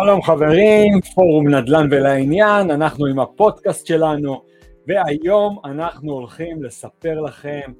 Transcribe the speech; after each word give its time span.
שלום 0.00 0.22
חברים, 0.22 1.00
פורום 1.14 1.48
נדל"ן 1.48 1.88
ולעניין, 1.90 2.70
אנחנו 2.70 3.06
עם 3.06 3.18
הפודקאסט 3.18 3.86
שלנו 3.86 4.42
והיום 4.86 5.58
אנחנו 5.64 6.12
הולכים 6.12 6.62
לספר 6.62 7.20
לכם 7.20 7.72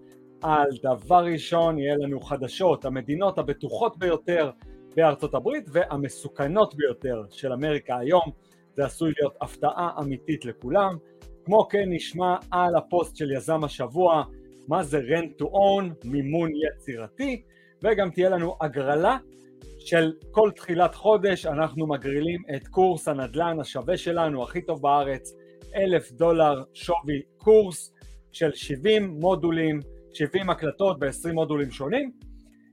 על 0.42 0.68
דבר 0.82 1.24
ראשון, 1.24 1.78
יהיה 1.78 1.96
לנו 1.96 2.20
חדשות, 2.20 2.84
המדינות 2.84 3.38
הבטוחות 3.38 3.98
ביותר 3.98 4.50
בארצות 4.96 5.34
הברית 5.34 5.68
והמסוכנות 5.72 6.74
ביותר 6.74 7.22
של 7.30 7.52
אמריקה 7.52 7.98
היום, 7.98 8.30
זה 8.74 8.84
עשוי 8.84 9.12
להיות 9.20 9.34
הפתעה 9.40 9.90
אמיתית 10.00 10.44
לכולם. 10.44 10.96
כמו 11.44 11.68
כן 11.68 11.84
נשמע 11.86 12.36
על 12.50 12.76
הפוסט 12.76 13.16
של 13.16 13.32
יזם 13.32 13.64
השבוע, 13.64 14.24
מה 14.68 14.82
זה 14.82 15.00
rent 15.00 15.42
to 15.42 15.44
own, 15.44 15.84
מימון 16.04 16.50
יצירתי, 16.54 17.42
וגם 17.82 18.10
תהיה 18.10 18.28
לנו 18.28 18.56
הגרלה 18.60 19.16
של 19.86 20.12
כל 20.30 20.50
תחילת 20.56 20.94
חודש 20.94 21.46
אנחנו 21.46 21.86
מגרילים 21.86 22.42
את 22.56 22.68
קורס 22.68 23.08
הנדל"ן 23.08 23.60
השווה 23.60 23.96
שלנו, 23.96 24.42
הכי 24.42 24.62
טוב 24.62 24.82
בארץ, 24.82 25.32
אלף 25.76 26.12
דולר 26.12 26.62
שווי 26.74 27.22
קורס 27.36 27.92
של 28.32 28.52
70 28.54 29.16
מודולים, 29.20 29.80
70 30.12 30.50
הקלטות 30.50 30.98
ב-20 30.98 31.32
מודולים 31.32 31.70
שונים. 31.70 32.12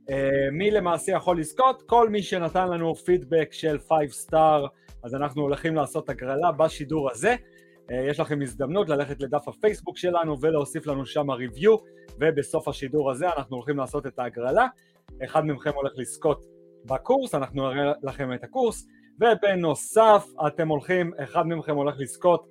אה, 0.09 0.51
מי 0.51 0.71
למעשה 0.71 1.11
יכול 1.11 1.39
לזכות? 1.39 1.83
כל 1.85 2.09
מי 2.09 2.23
שנתן 2.23 2.67
לנו 2.69 2.95
פידבק 2.95 3.49
של 3.51 3.77
5 3.79 4.25
star, 4.27 4.67
אז 5.03 5.15
אנחנו 5.15 5.41
הולכים 5.41 5.75
לעשות 5.75 6.09
הגרלה 6.09 6.51
בשידור 6.51 7.11
הזה. 7.11 7.35
אה, 7.91 8.05
יש 8.09 8.19
לכם 8.19 8.41
הזדמנות 8.41 8.89
ללכת 8.89 9.21
לדף 9.21 9.47
הפייסבוק 9.47 9.97
שלנו 9.97 10.41
ולהוסיף 10.41 10.87
לנו 10.87 11.05
שם 11.05 11.31
ריוויו, 11.31 11.75
ובסוף 12.19 12.67
השידור 12.67 13.11
הזה 13.11 13.27
אנחנו 13.37 13.55
הולכים 13.55 13.77
לעשות 13.77 14.07
את 14.07 14.19
ההגרלה. 14.19 14.67
אחד 15.23 15.45
מכם 15.45 15.71
הולך 15.75 15.93
לזכות 15.97 16.58
בקורס, 16.85 17.35
אנחנו 17.35 17.69
נראה 17.69 17.93
לכם 18.03 18.33
את 18.33 18.43
הקורס, 18.43 18.87
ובנוסף 19.19 20.27
אתם 20.47 20.67
הולכים, 20.67 21.11
אחד 21.23 21.47
מכם 21.47 21.75
הולך 21.75 21.95
לזכות 21.97 22.47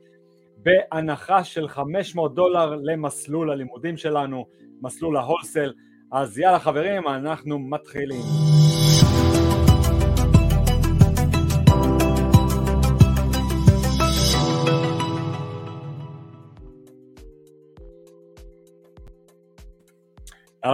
בהנחה 0.56 1.44
של 1.44 1.68
500 1.68 2.34
דולר 2.34 2.76
למסלול 2.82 3.50
הלימודים 3.50 3.96
שלנו, 3.96 4.46
מסלול 4.82 5.16
ההולסל. 5.16 5.72
אז 6.12 6.38
יאללה 6.38 6.58
חברים, 6.58 7.08
אנחנו 7.08 7.58
מתחילים. 7.58 8.22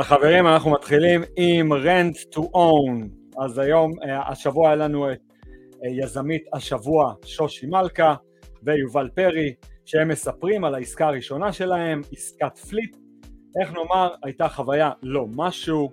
חברים, 0.04 0.46
אנחנו 0.46 0.70
מתחילים 0.70 1.22
עם 1.36 1.72
rent 1.72 2.34
to 2.34 2.40
own. 2.40 3.23
אז 3.38 3.58
היום, 3.58 3.92
אה, 4.02 4.28
השבוע 4.28 4.68
היה 4.68 4.76
לנו 4.76 5.12
את 5.12 5.20
אה, 5.84 5.90
יזמית 5.90 6.44
השבוע 6.52 7.14
שושי 7.24 7.66
מלכה 7.66 8.14
ויובל 8.62 9.08
פרי, 9.14 9.54
שהם 9.84 10.08
מספרים 10.08 10.64
על 10.64 10.74
העסקה 10.74 11.06
הראשונה 11.06 11.52
שלהם, 11.52 12.00
עסקת 12.12 12.58
פליפ. 12.58 12.90
איך 13.60 13.72
נאמר, 13.72 14.14
הייתה 14.22 14.48
חוויה 14.48 14.90
לא 15.02 15.26
משהו, 15.36 15.90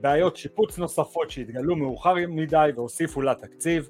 בעיות 0.00 0.36
שיפוץ 0.36 0.78
נוספות 0.78 1.30
שהתגלו 1.30 1.76
מאוחר 1.76 2.14
מדי 2.28 2.70
והוסיפו 2.76 3.22
לה 3.22 3.34
תקציב, 3.34 3.88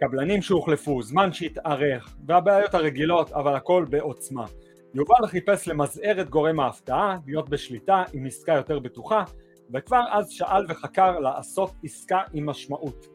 קבלנים 0.00 0.42
שהוחלפו, 0.42 1.02
זמן 1.02 1.32
שהתארך, 1.32 2.16
והבעיות 2.26 2.74
הרגילות, 2.74 3.32
אבל 3.32 3.54
הכל 3.54 3.86
בעוצמה. 3.90 4.46
יובל 4.94 5.26
חיפש 5.26 5.68
למזער 5.68 6.20
את 6.20 6.30
גורם 6.30 6.60
ההפתעה, 6.60 7.18
להיות 7.26 7.48
בשליטה 7.48 8.02
עם 8.12 8.26
עסקה 8.26 8.52
יותר 8.52 8.78
בטוחה, 8.78 9.24
וכבר 9.74 10.04
אז 10.10 10.30
שאל 10.30 10.64
וחקר 10.68 11.18
לעשות 11.18 11.70
עסקה 11.84 12.20
עם 12.32 12.46
משמעות. 12.46 13.06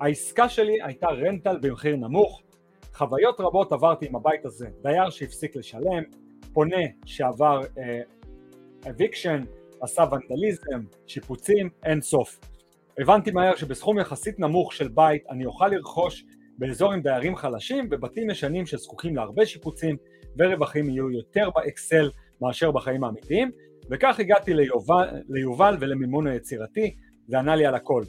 העסקה 0.00 0.48
שלי 0.48 0.82
הייתה 0.82 1.06
רנטל 1.06 1.58
במחיר 1.60 1.96
נמוך, 1.96 2.42
חוויות 2.94 3.40
רבות 3.40 3.72
עברתי 3.72 4.06
עם 4.06 4.16
הבית 4.16 4.44
הזה, 4.44 4.68
דייר 4.82 5.10
שהפסיק 5.10 5.56
לשלם, 5.56 6.02
פונה 6.52 6.82
שעבר 7.04 7.60
אביקשן, 8.90 9.42
uh, 9.42 9.84
עשה 9.84 10.04
ונדליזם, 10.12 10.84
שיפוצים, 11.06 11.70
אין 11.82 12.00
סוף. 12.00 12.40
הבנתי 12.98 13.30
מהר 13.30 13.54
שבסכום 13.54 13.98
יחסית 13.98 14.38
נמוך 14.38 14.72
של 14.72 14.88
בית 14.88 15.22
אני 15.30 15.46
אוכל 15.46 15.68
לרכוש 15.68 16.24
באזור 16.58 16.92
עם 16.92 17.02
דיירים 17.02 17.36
חלשים 17.36 17.88
ובתים 17.90 18.30
ישנים 18.30 18.66
שזקוקים 18.66 19.16
להרבה 19.16 19.46
שיפוצים 19.46 19.96
ורווחים 20.38 20.90
יהיו 20.90 21.10
יותר 21.10 21.50
באקסל 21.54 22.10
מאשר 22.40 22.70
בחיים 22.70 23.04
האמיתיים 23.04 23.50
וכך 23.90 24.20
הגעתי 24.20 24.54
ליובל, 24.54 25.08
ליובל 25.28 25.76
ולמימון 25.80 26.26
היצירתי, 26.26 26.94
וענה 27.28 27.56
לי 27.56 27.66
על 27.66 27.74
הכל. 27.74 28.02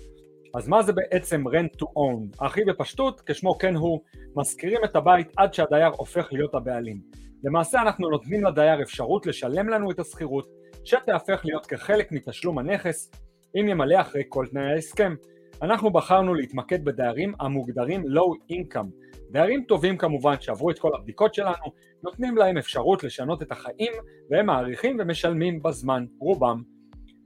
אז 0.56 0.68
מה 0.68 0.84
זה 0.84 0.94
בעצם 0.94 1.44
rent 1.48 1.82
to 1.82 1.86
own? 1.86 2.46
הכי 2.46 2.64
בפשטות, 2.64 3.22
כשמו 3.26 3.58
כן 3.58 3.76
הוא, 3.76 4.00
משכירים 4.36 4.84
את 4.84 4.96
הבית 4.96 5.28
עד 5.38 5.54
שהדייר 5.54 5.92
הופך 5.98 6.28
להיות 6.32 6.56
הבעלים. 6.56 7.02
למעשה 7.44 7.82
אנחנו 7.82 8.10
נותנים 8.10 8.44
לדייר 8.44 8.82
אפשרות 8.82 9.26
לשלם 9.26 9.70
לנו 9.70 9.92
את 9.92 10.00
השכירות, 10.00 10.48
שתהפך 10.84 11.42
להיות 11.46 11.66
כחלק 11.66 12.12
מתשלום 12.12 12.60
הנכס, 12.60 13.12
אם 13.60 13.70
ימלא 13.70 14.02
אחרי 14.02 14.24
כל 14.30 14.46
תנאי 14.52 14.72
ההסכם. 14.72 15.16
אנחנו 15.62 15.90
בחרנו 15.90 16.34
להתמקד 16.34 16.86
בדיירים 16.86 17.34
המוגדרים 17.40 18.02
low 18.02 18.54
income, 18.54 18.90
דיירים 19.32 19.64
טובים 19.64 19.98
כמובן 19.98 20.36
שעברו 20.40 20.72
את 20.72 20.80
כל 20.80 20.92
הבדיקות 20.96 21.34
שלנו, 21.34 21.66
נותנים 22.04 22.38
להם 22.38 22.58
אפשרות 22.58 23.04
לשנות 23.04 23.42
את 23.42 23.52
החיים 23.52 23.92
והם 24.30 24.46
מעריכים 24.46 24.98
ומשלמים 25.00 25.64
בזמן, 25.64 26.06
רובם. 26.20 26.62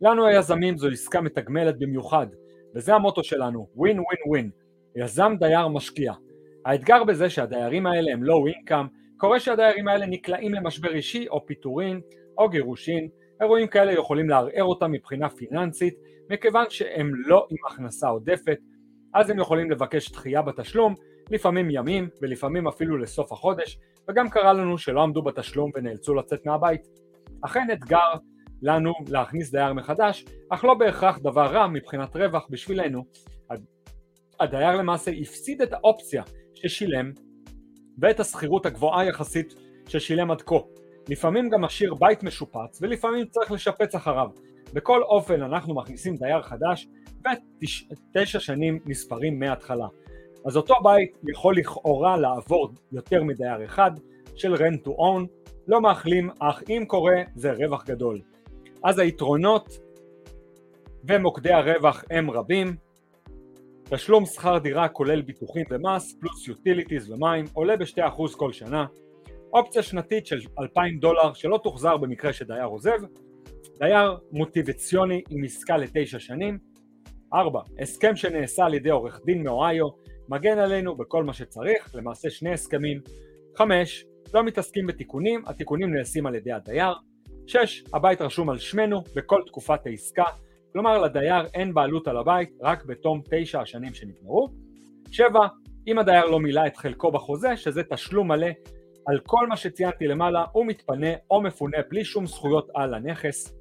לנו 0.02 0.26
היזמים 0.26 0.78
זו 0.78 0.88
עסקה 0.88 1.22
מתגמלת 1.22 1.80
במיוחד, 1.80 2.28
וזה 2.76 2.96
המוטו 2.96 3.24
שלנו, 3.24 3.68
ווין 3.76 4.00
ווין 4.00 4.20
ווין, 4.28 4.50
יזם 4.96 5.36
דייר 5.40 5.68
משקיע. 5.68 6.14
האתגר 6.66 7.04
בזה 7.04 7.30
שהדיירים 7.30 7.88
האלה 7.88 8.14
הם 8.14 8.24
low 8.24 8.52
income, 8.54 8.88
קורה 9.18 9.40
שהדיירים 9.40 9.88
האלה 9.88 10.06
נקלעים 10.06 10.54
למשבר 10.54 10.94
אישי 10.94 11.28
או 11.28 11.46
פיטורין 11.46 12.02
או 12.38 12.50
גירושין, 12.50 13.10
אירועים 13.42 13.68
כאלה 13.68 13.94
יכולים 13.94 14.30
לערער 14.30 14.64
אותם 14.64 14.92
מבחינה 14.92 15.30
פיננסית, 15.30 15.94
מכיוון 16.30 16.66
שהם 16.70 17.12
לא 17.16 17.48
עם 17.50 17.58
הכנסה 17.68 18.08
עודפת, 18.08 18.58
אז 19.14 19.30
הם 19.30 19.40
יכולים 19.40 19.72
לבקש 19.72 20.12
דחייה 20.12 20.42
בתשלום 20.42 20.96
לפעמים 21.32 21.70
ימים 21.70 22.10
ולפעמים 22.22 22.68
אפילו 22.68 22.98
לסוף 22.98 23.32
החודש, 23.32 23.80
וגם 24.10 24.30
קרה 24.30 24.54
לנו 24.54 24.78
שלא 24.78 25.04
עמדו 25.04 25.22
בתשלום 25.22 25.72
ונאלצו 25.76 26.16
לצאת 26.16 26.46
מהבית. 26.46 26.82
אכן 27.42 27.68
אתגר 27.74 28.14
לנו 28.62 28.94
להכניס 29.08 29.52
דייר 29.52 29.74
מחדש, 29.74 30.26
אך 30.50 30.64
לא 30.64 30.74
בהכרח 30.74 31.20
דבר 31.20 31.46
רע 31.46 31.68
מבחינת 31.68 32.16
רווח 32.16 32.48
בשבילנו. 32.50 33.06
הדייר 34.40 34.76
למעשה 34.76 35.12
הפסיד 35.22 35.62
את 35.62 35.74
האופציה 35.74 36.24
ששילם 36.54 37.12
ואת 37.98 38.20
השכירות 38.20 38.66
הגבוהה 38.66 39.06
יחסית 39.06 39.54
ששילם 39.88 40.32
עד 40.32 40.42
כה. 40.42 40.56
לפעמים 41.10 41.50
גם 41.50 41.62
משאיר 41.62 41.94
בית 41.94 42.24
משופץ 42.24 42.80
ולפעמים 42.82 43.28
צריך 43.28 43.52
לשפץ 43.52 43.96
אחריו. 43.96 44.30
בכל 44.74 45.04
אופן 45.04 45.42
אנחנו 45.42 45.76
מכניסים 45.76 46.16
דייר 46.16 46.42
חדש 46.42 46.88
ותשע 47.20 48.40
שנים 48.40 48.80
נספרים 48.86 49.40
מההתחלה. 49.40 49.88
אז 50.46 50.58
אותו 50.58 50.76
בית 50.84 51.18
יכול 51.30 51.58
לכאורה 51.58 52.18
לעבור 52.18 52.70
יותר 52.92 53.24
מדייר 53.24 53.66
אחד 53.66 53.92
של 54.36 54.54
rent 54.54 54.88
to 54.88 54.90
own, 54.90 55.50
לא 55.68 55.82
מאחלים, 55.82 56.30
אך 56.40 56.64
אם 56.70 56.84
קורה 56.88 57.16
זה 57.36 57.52
רווח 57.52 57.86
גדול. 57.86 58.22
אז 58.84 59.00
היתרונות 59.00 59.80
ומוקדי 61.04 61.54
הרווח 61.54 62.04
הם 62.10 62.32
רבים, 62.32 62.76
תשלום 63.84 64.26
שכר 64.26 64.58
דירה 64.58 64.88
כולל 64.88 65.22
ביטוחים 65.22 65.66
ומס, 65.70 66.16
פלוס 66.20 66.48
יוטיליטיז 66.48 67.12
ומים, 67.12 67.46
עולה 67.54 67.78
ב-2% 67.78 68.36
כל 68.38 68.52
שנה, 68.52 68.86
אופציה 69.54 69.84
שנתית 69.84 70.26
של 70.26 70.40
2,000 70.60 71.00
דולר 71.00 71.34
שלא 71.34 71.60
תוחזר 71.64 71.98
במקרה 71.98 72.34
שדייר 72.34 72.66
עוזב, 72.66 73.00
דייר 73.80 74.18
מוטיבציוני 74.32 75.22
עם 75.30 75.44
עסקה 75.44 75.78
לתשע 75.78 76.20
שנים, 76.20 76.58
4. 77.34 77.62
הסכם 77.80 78.16
שנעשה 78.16 78.66
על 78.66 78.74
ידי 78.74 78.90
עורך 78.90 79.22
דין 79.26 79.44
מאוהיו 79.44 79.88
מגן 80.30 80.58
עלינו 80.58 80.96
בכל 80.96 81.24
מה 81.24 81.34
שצריך, 81.34 81.96
למעשה 81.96 82.30
שני 82.30 82.54
הסכמים. 82.54 83.02
חמש, 83.58 84.06
לא 84.34 84.44
מתעסקים 84.44 84.88
בתיקונים, 84.88 85.44
התיקונים 85.46 85.94
נעשים 85.94 86.26
על 86.26 86.36
ידי 86.36 86.52
הדייר. 86.52 86.94
שש, 87.48 87.84
הבית 87.94 88.22
רשום 88.22 88.50
על 88.50 88.58
שמנו 88.58 89.04
בכל 89.16 89.42
תקופת 89.46 89.86
העסקה, 89.86 90.24
כלומר 90.74 90.98
לדייר 90.98 91.46
אין 91.54 91.74
בעלות 91.74 92.08
על 92.08 92.18
הבית 92.18 92.50
רק 92.62 92.86
בתום 92.86 93.22
תשע 93.32 93.62
השנים 93.62 93.94
שנגמרו. 93.94 94.48
שבע, 95.12 95.48
אם 95.88 96.00
הדייר 96.00 96.26
לא 96.26 96.40
מילא 96.40 96.62
את 96.68 96.78
חלקו 96.78 97.12
בחוזה, 97.12 97.58
שזה 97.58 97.84
תשלום 97.84 98.28
מלא 98.28 98.48
על 99.08 99.20
כל 99.26 99.48
מה 99.48 99.58
שציינתי 99.58 100.08
למעלה, 100.08 100.46
הוא 100.52 100.66
מתפנה 100.66 101.10
או 101.32 101.42
מפונה 101.42 101.78
בלי 101.90 102.04
שום 102.04 102.28
זכויות 102.28 102.70
על 102.76 102.94
הנכס. 102.94 103.54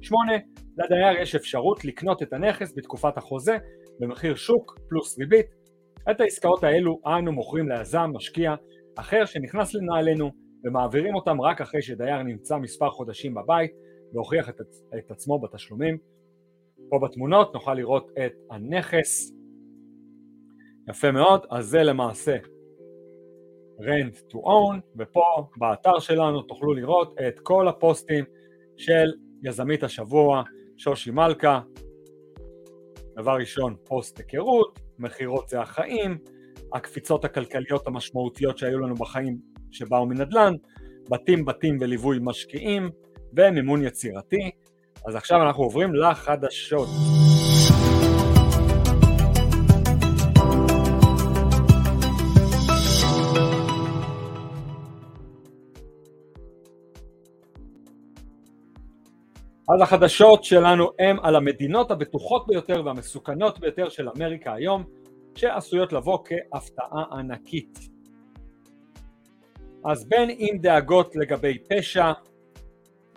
שמונה, 0.00 0.32
לדייר 0.78 1.22
יש 1.22 1.34
אפשרות 1.34 1.84
לקנות 1.84 2.22
את 2.22 2.32
הנכס 2.32 2.72
בתקופת 2.76 3.18
החוזה 3.18 3.56
במחיר 4.00 4.34
שוק 4.34 4.78
פלוס 4.88 5.18
ריבית 5.18 5.59
את 6.10 6.20
העסקאות 6.20 6.64
האלו 6.64 7.00
אנו 7.06 7.32
מוכרים 7.32 7.68
ליזם, 7.68 8.10
משקיע, 8.14 8.54
אחר 8.96 9.24
שנכנס 9.24 9.74
לנעלינו 9.74 10.30
ומעבירים 10.64 11.14
אותם 11.14 11.40
רק 11.40 11.60
אחרי 11.60 11.82
שדייר 11.82 12.22
נמצא 12.22 12.56
מספר 12.56 12.90
חודשים 12.90 13.34
בבית 13.34 13.70
והוכיח 14.12 14.48
את, 14.48 14.60
את 14.98 15.10
עצמו 15.10 15.38
בתשלומים. 15.38 15.98
פה 16.90 16.98
בתמונות 16.98 17.54
נוכל 17.54 17.74
לראות 17.74 18.10
את 18.26 18.32
הנכס. 18.50 19.32
יפה 20.88 21.10
מאוד, 21.10 21.46
אז 21.50 21.66
זה 21.66 21.82
למעשה 21.82 22.36
rent 23.80 24.32
to 24.32 24.36
own, 24.36 24.80
ופה 24.98 25.48
באתר 25.56 25.98
שלנו 25.98 26.42
תוכלו 26.42 26.74
לראות 26.74 27.14
את 27.28 27.40
כל 27.40 27.68
הפוסטים 27.68 28.24
של 28.76 29.12
יזמית 29.42 29.82
השבוע, 29.82 30.42
שושי 30.76 31.10
מלכה. 31.10 31.60
דבר 33.16 33.36
ראשון, 33.36 33.76
פוסט 33.84 34.18
היכרות, 34.18 34.80
מכירות 35.00 35.48
זה 35.48 35.60
החיים, 35.60 36.18
הקפיצות 36.72 37.24
הכלכליות 37.24 37.86
המשמעותיות 37.86 38.58
שהיו 38.58 38.78
לנו 38.78 38.94
בחיים 38.94 39.38
שבאו 39.70 40.06
מנדל"ן, 40.06 40.54
בתים 41.10 41.44
בתים 41.44 41.78
וליווי 41.80 42.18
משקיעים 42.20 42.90
ומימון 43.36 43.84
יצירתי. 43.84 44.50
אז 45.06 45.14
עכשיו 45.14 45.42
אנחנו 45.42 45.62
עוברים 45.62 45.94
לחדשות. 45.94 46.88
אז 59.74 59.82
החדשות 59.82 60.44
שלנו 60.44 60.90
הם 60.98 61.20
על 61.22 61.36
המדינות 61.36 61.90
הבטוחות 61.90 62.46
ביותר 62.46 62.82
והמסוכנות 62.84 63.58
ביותר 63.58 63.88
של 63.88 64.08
אמריקה 64.16 64.54
היום, 64.54 64.84
שעשויות 65.34 65.92
לבוא 65.92 66.18
כהפתעה 66.24 67.04
ענקית. 67.12 67.78
אז 69.84 70.08
בין 70.08 70.30
אם 70.30 70.58
דאגות 70.60 71.16
לגבי 71.16 71.58
פשע, 71.70 72.12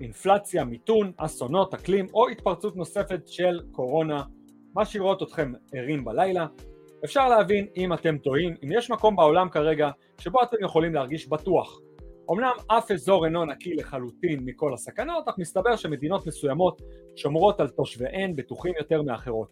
אינפלציה, 0.01 0.63
מיתון, 0.63 1.11
אסונות, 1.17 1.73
אקלים 1.73 2.07
או 2.13 2.29
התפרצות 2.29 2.75
נוספת 2.75 3.27
של 3.27 3.59
קורונה 3.71 4.23
משאירות 4.75 5.23
אתכם 5.23 5.53
ערים 5.73 6.05
בלילה, 6.05 6.45
אפשר 7.05 7.29
להבין 7.29 7.67
אם 7.77 7.93
אתם 7.93 8.17
טועים, 8.17 8.55
אם 8.63 8.69
יש 8.71 8.91
מקום 8.91 9.15
בעולם 9.15 9.49
כרגע 9.49 9.89
שבו 10.19 10.43
אתם 10.43 10.57
יכולים 10.61 10.93
להרגיש 10.93 11.29
בטוח. 11.29 11.79
אמנם 12.31 12.51
אף 12.67 12.91
אזור 12.91 13.25
אינו 13.25 13.45
נקי 13.45 13.73
לחלוטין 13.73 14.39
מכל 14.45 14.73
הסכנות, 14.73 15.27
אך 15.27 15.37
מסתבר 15.37 15.75
שמדינות 15.75 16.27
מסוימות 16.27 16.81
שומרות 17.15 17.59
על 17.59 17.67
תושביהן 17.67 18.35
בטוחים 18.35 18.73
יותר 18.79 19.01
מאחרות. 19.01 19.47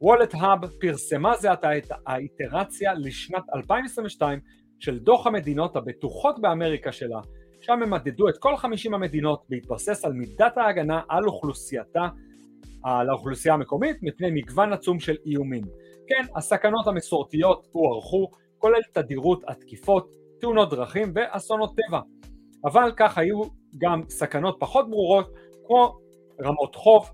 וולט 0.00 0.34
האב 0.34 0.66
פרסמה 0.80 1.36
זה 1.36 1.52
עתה 1.52 1.78
את 1.78 1.92
האיטרציה 2.06 2.94
לשנת 2.94 3.42
2022 3.54 4.40
של 4.78 4.98
דוח 4.98 5.26
המדינות 5.26 5.76
הבטוחות 5.76 6.40
באמריקה 6.40 6.92
שלה, 6.92 7.20
שם 7.60 7.82
הם 7.82 7.90
מדדו 7.90 8.28
את 8.28 8.38
כל 8.38 8.56
50 8.56 8.94
המדינות 8.94 9.44
בהתבסס 9.48 10.04
על 10.04 10.12
מידת 10.12 10.58
ההגנה 10.58 11.00
על 11.08 11.24
אוכלוסייתה, 11.24 12.08
על 12.84 13.08
האוכלוסייה 13.08 13.54
המקומית, 13.54 13.96
מפני 14.02 14.30
מגוון 14.30 14.72
עצום 14.72 15.00
של 15.00 15.16
איומים. 15.26 15.64
כן, 16.08 16.22
הסכנות 16.36 16.86
המסורתיות 16.86 17.68
הוארכו, 17.72 18.30
כולל 18.58 18.80
תדירות 18.92 19.44
התקיפות, 19.48 20.10
תאונות 20.40 20.70
דרכים 20.70 21.12
ואסונות 21.14 21.70
טבע. 21.76 22.00
אבל 22.64 22.92
כך 22.96 23.18
היו 23.18 23.42
גם 23.78 24.02
סכנות 24.08 24.56
פחות 24.60 24.90
ברורות, 24.90 25.26
כמו 25.66 25.98
רמות 26.44 26.74
חוב, 26.74 27.10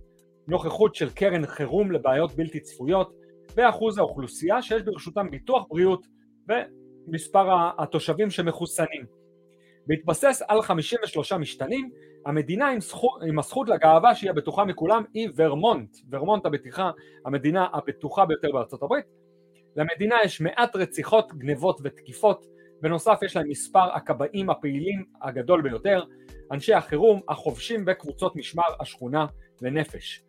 נוכחות 0.49 0.95
של 0.95 1.11
קרן 1.11 1.47
חירום 1.47 1.93
לבעיות 1.93 2.33
בלתי 2.33 2.61
צפויות, 2.61 3.13
ואחוז 3.57 3.99
האוכלוסייה 3.99 4.63
שיש 4.63 4.83
ברשותם 4.83 5.31
ביטוח 5.31 5.67
בריאות 5.69 6.07
ומספר 6.49 7.47
התושבים 7.79 8.31
שמחוסנים. 8.31 9.07
בהתבסס 9.87 10.43
על 10.49 10.63
53 10.63 11.33
משתנים, 11.33 11.91
המדינה 12.27 12.69
עם, 12.69 12.81
זכות, 12.81 13.23
עם 13.29 13.39
הזכות 13.39 13.69
לגאווה 13.69 14.15
שהיא 14.15 14.31
הבטוחה 14.31 14.65
מכולם 14.65 15.03
היא 15.15 15.29
ורמונט, 15.37 15.97
ורמונט 16.11 16.47
הבטיחה, 16.47 16.91
המדינה 17.27 17.67
הבטוחה 17.73 18.27
ביותר 18.27 18.49
בארצות 18.53 18.83
הברית. 18.83 19.05
למדינה 19.77 20.17
יש 20.25 20.41
מעט 20.41 20.77
רציחות, 20.77 21.33
גנבות 21.39 21.81
ותקיפות, 21.85 22.47
בנוסף 22.85 23.19
יש 23.23 23.37
להם 23.37 23.49
מספר 23.49 23.95
הכבאים 23.95 24.51
הפעילים 24.51 25.05
הגדול 25.23 25.63
ביותר, 25.63 26.03
אנשי 26.53 26.75
החירום, 26.75 27.21
החובשים 27.29 27.85
וקבוצות 27.87 28.37
משמר 28.37 28.65
השכונה 28.81 29.27
לנפש. 29.63 30.23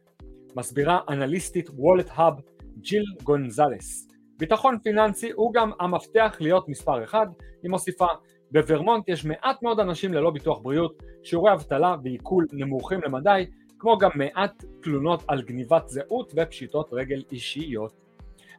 מסבירה 0.56 1.00
אנליסטית 1.10 1.69
WalletHub 1.69 2.33
ג'יל 2.80 3.04
גונזלס. 3.24 4.07
ביטחון 4.40 4.78
פיננסי 4.84 5.31
הוא 5.31 5.54
גם 5.54 5.72
המפתח 5.80 6.38
להיות 6.40 6.69
מספר 6.69 7.04
אחד, 7.04 7.28
היא 7.63 7.72
מוסיפה 7.72 8.07
בוורמונט 8.52 9.10
יש 9.10 9.25
מעט 9.25 9.63
מאוד 9.63 9.80
אנשים 9.80 10.13
ללא 10.13 10.31
ביטוח 10.31 10.60
בריאות, 10.60 11.04
שיעורי 11.24 11.54
אבטלה 11.54 11.96
ועיקול 12.03 12.45
נמוכים 12.52 13.00
למדי, 13.06 13.46
כמו 13.80 13.98
גם 13.98 14.10
מעט 14.16 14.63
תלונות 14.81 15.24
על 15.28 15.42
גניבת 15.42 15.88
זהות 15.88 16.34
ופשיטות 16.36 16.90
רגל 16.94 17.24
אישיות. 17.31 17.94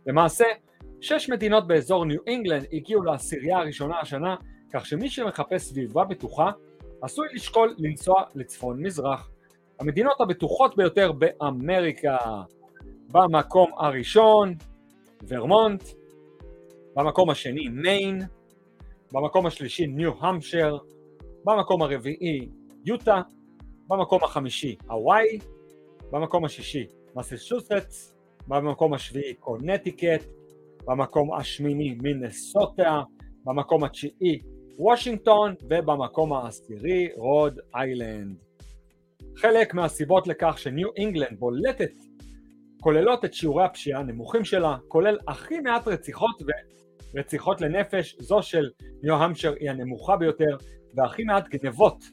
למעשה, 0.07 0.45
שש 1.01 1.31
מדינות 1.31 1.67
באזור 1.67 2.05
ניו 2.05 2.19
אינגלנד 2.27 2.67
הגיעו 2.73 3.03
לעשירייה 3.03 3.59
הראשונה 3.59 4.01
השנה, 4.01 4.37
כך 4.73 4.87
שמי 4.87 5.09
שמחפש 5.09 5.63
סביבה 5.63 6.05
בטוחה 6.05 6.51
עשוי 7.03 7.27
לשקול 7.35 7.75
לנסוע 7.79 8.23
לצפון 8.35 8.83
מזרח. 8.83 9.31
המדינות 9.81 10.21
הבטוחות 10.21 10.77
ביותר 10.77 11.13
באמריקה. 11.13 12.17
במקום 13.13 13.71
הראשון 13.79 14.55
ורמונט, 15.29 15.83
במקום 16.95 17.31
השני 17.31 17.69
מיין, 17.69 18.23
במקום 19.13 19.47
השלישי 19.47 19.87
ניו-המשר, 19.87 20.77
במקום 21.45 21.83
הרביעי 21.83 22.49
יוטה, 22.85 23.23
במקום 23.89 24.25
החמישי 24.25 24.77
הוואי, 24.89 25.39
במקום 26.11 26.45
השישי 26.45 26.87
מססצ'וסטס, 27.17 28.15
במקום 28.49 28.95
השביעי 28.95 29.35
קונטיקט, 29.35 30.25
במקום 30.87 31.35
השמיני 31.35 31.99
מינסוטה, 32.03 33.03
במקום 33.44 33.85
התשיעי 33.85 34.41
וושינגטון 34.79 35.55
ובמקום 35.62 36.33
העשירי 36.33 37.09
רוד 37.17 37.61
איילנד. 37.75 38.37
חלק 39.37 39.75
מהסיבות 39.75 40.27
לכך 40.27 40.59
שניו 40.59 40.88
אינגלנד 40.97 41.38
בולטת 41.38 41.93
כוללות 42.81 43.25
את 43.25 43.35
שיעורי 43.35 43.65
הפשיעה 43.65 44.00
הנמוכים 44.00 44.44
שלה, 44.44 44.77
כולל 44.88 45.19
הכי 45.28 45.61
מעט 45.61 45.88
רציחות 45.88 46.43
ורציחות 47.14 47.61
לנפש, 47.61 48.16
זו 48.21 48.43
של 48.43 48.71
ניו 49.02 49.14
המפשייר 49.14 49.55
היא 49.61 49.71
הנמוכה 49.71 50.16
ביותר, 50.16 50.57
והכי 50.95 51.25
מעט 51.25 51.49
גנבות. 51.49 52.05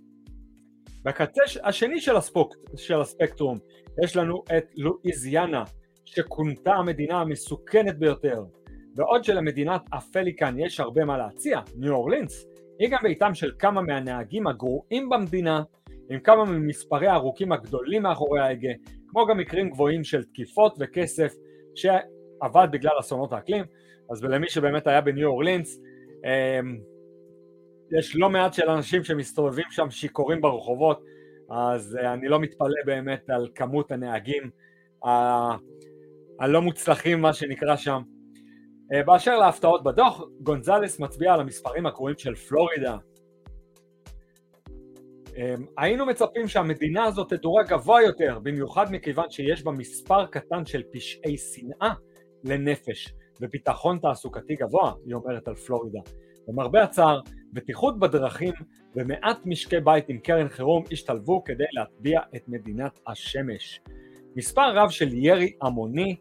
בקצה 1.03 1.41
השני 1.63 2.01
של, 2.01 2.15
הספוק, 2.15 2.55
של 2.75 3.01
הספקטרום 3.01 3.59
יש 4.03 4.15
לנו 4.15 4.43
את 4.57 4.65
לואיזיאנה, 4.75 5.63
שכונתה 6.05 6.73
המדינה 6.73 7.21
המסוכנת 7.21 7.99
ביותר, 7.99 8.43
בעוד 8.95 9.23
שלמדינת 9.23 9.81
הפליקן 9.93 10.59
יש 10.59 10.79
הרבה 10.79 11.05
מה 11.05 11.17
להציע, 11.17 11.59
ניו 11.75 11.93
אורלינס, 11.93 12.45
היא 12.79 12.89
גם 12.89 12.99
ביתם 13.03 13.33
של 13.33 13.51
כמה 13.59 13.81
מהנהגים 13.81 14.47
הגרועים 14.47 15.09
במדינה, 15.09 15.63
עם 16.09 16.19
כמה 16.19 16.45
ממספרי 16.45 17.07
ההרוגים 17.07 17.51
הגדולים 17.51 18.03
מאחורי 18.03 18.39
ההגה, 18.39 18.71
כמו 19.07 19.25
גם 19.25 19.37
מקרים 19.37 19.69
גבוהים 19.69 20.03
של 20.03 20.23
תקיפות 20.23 20.75
וכסף 20.79 21.33
שעבד 21.75 22.67
בגלל 22.71 22.91
אסונות 22.99 23.33
האקלים, 23.33 23.65
אז 24.11 24.23
למי 24.23 24.49
שבאמת 24.49 24.87
היה 24.87 25.01
בניו 25.01 25.27
אורלינס, 25.27 25.79
אמ, 26.25 26.77
יש 27.99 28.15
לא 28.15 28.29
מעט 28.29 28.53
של 28.53 28.69
אנשים 28.69 29.03
שמסתובבים 29.03 29.65
שם 29.69 29.89
שיכורים 29.89 30.41
ברחובות, 30.41 31.03
אז 31.49 31.97
אה, 32.01 32.13
אני 32.13 32.27
לא 32.27 32.39
מתפלא 32.39 32.81
באמת 32.85 33.29
על 33.29 33.47
כמות 33.55 33.91
הנהגים 33.91 34.49
הלא 36.39 36.61
מוצלחים, 36.61 37.21
מה 37.21 37.33
שנקרא 37.33 37.75
שם. 37.75 38.01
אה, 38.93 39.03
באשר 39.03 39.37
להפתעות 39.37 39.83
בדוח, 39.83 40.21
גונזלס 40.39 40.99
מצביע 40.99 41.33
על 41.33 41.39
המספרים 41.39 41.85
הקרואים 41.85 42.17
של 42.17 42.35
פלורידה. 42.35 42.97
אמ, 45.37 45.65
היינו 45.77 46.05
מצפים 46.05 46.47
שהמדינה 46.47 47.03
הזאת 47.03 47.33
תדורג 47.33 47.67
גבוה 47.67 48.01
יותר, 48.01 48.39
במיוחד 48.43 48.85
מכיוון 48.91 49.29
שיש 49.29 49.63
בה 49.63 49.71
מספר 49.71 50.25
קטן 50.25 50.65
של 50.65 50.81
פשעי 50.93 51.37
שנאה 51.37 51.93
לנפש 52.43 53.13
וביטחון 53.41 53.99
תעסוקתי 53.99 54.55
גבוה, 54.55 54.93
היא 55.05 55.13
אומרת 55.13 55.47
על 55.47 55.55
פלורידה. 55.55 55.99
למרבה 56.47 56.83
הצער, 56.83 57.19
בטיחות 57.53 57.99
בדרכים 57.99 58.53
ומעט 58.95 59.45
משקי 59.45 59.79
בית 59.79 60.09
עם 60.09 60.17
קרן 60.17 60.49
חירום 60.49 60.83
השתלבו 60.91 61.43
כדי 61.43 61.63
להטביע 61.73 62.21
את 62.35 62.47
מדינת 62.47 62.99
השמש. 63.07 63.81
מספר 64.35 64.75
רב 64.75 64.89
של 64.89 65.13
ירי 65.13 65.53
המוני 65.61 66.15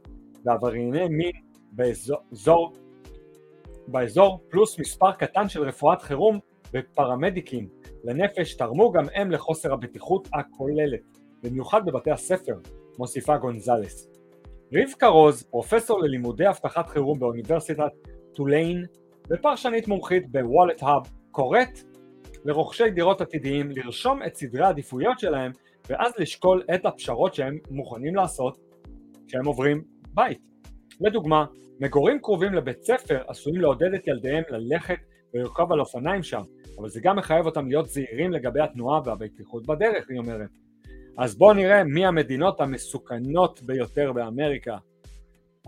ועברייני 0.44 1.08
מין 1.08 1.32
באזור, 1.72 2.72
באזור 3.88 4.40
פלוס 4.48 4.78
מספר 4.78 5.12
קטן 5.12 5.48
של 5.48 5.62
רפואת 5.62 6.02
חירום 6.02 6.38
ופרמדיקים 6.74 7.68
לנפש 8.04 8.54
תרמו 8.54 8.92
גם 8.92 9.04
הם 9.14 9.30
לחוסר 9.30 9.72
הבטיחות 9.72 10.28
הכוללת, 10.32 11.00
במיוחד 11.42 11.86
בבתי 11.86 12.10
הספר, 12.10 12.54
מוסיפה 12.98 13.36
גונזלס. 13.36 14.08
רבקה 14.72 15.06
רוז, 15.06 15.42
פרופסור 15.42 16.00
ללימודי 16.00 16.48
אבטחת 16.48 16.88
חירום 16.88 17.18
באוניברסיטת 17.18 17.92
טוליין 18.34 18.84
ופרשנית 19.30 19.88
מומחית 19.88 20.32
בוולט 20.32 20.82
האב, 20.82 21.02
קוראת 21.30 21.78
לרוכשי 22.44 22.90
דירות 22.90 23.20
עתידיים 23.20 23.70
לרשום 23.70 24.22
את 24.22 24.36
סדרי 24.36 24.64
העדיפויות 24.64 25.18
שלהם 25.18 25.52
ואז 25.88 26.12
לשקול 26.18 26.62
את 26.74 26.86
הפשרות 26.86 27.34
שהם 27.34 27.58
מוכנים 27.70 28.14
לעשות 28.14 28.58
כשהם 29.26 29.46
עוברים 29.46 29.82
בית. 30.14 30.51
לדוגמה, 31.02 31.44
מגורים 31.80 32.18
קרובים 32.18 32.54
לבית 32.54 32.82
ספר 32.82 33.22
עשויים 33.26 33.60
לעודד 33.60 33.94
את 33.94 34.06
ילדיהם 34.06 34.42
ללכת 34.48 34.98
ולרכוב 35.34 35.72
על 35.72 35.80
אופניים 35.80 36.22
שם, 36.22 36.42
אבל 36.78 36.88
זה 36.88 37.00
גם 37.02 37.16
מחייב 37.16 37.46
אותם 37.46 37.66
להיות 37.66 37.88
זהירים 37.88 38.32
לגבי 38.32 38.60
התנועה 38.60 39.00
והבטיחות 39.04 39.66
בדרך, 39.66 40.10
היא 40.10 40.18
אומרת. 40.18 40.50
אז 41.18 41.38
בואו 41.38 41.52
נראה 41.52 41.84
מי 41.84 42.06
המדינות 42.06 42.60
המסוכנות 42.60 43.62
ביותר 43.62 44.12
באמריקה. 44.12 44.76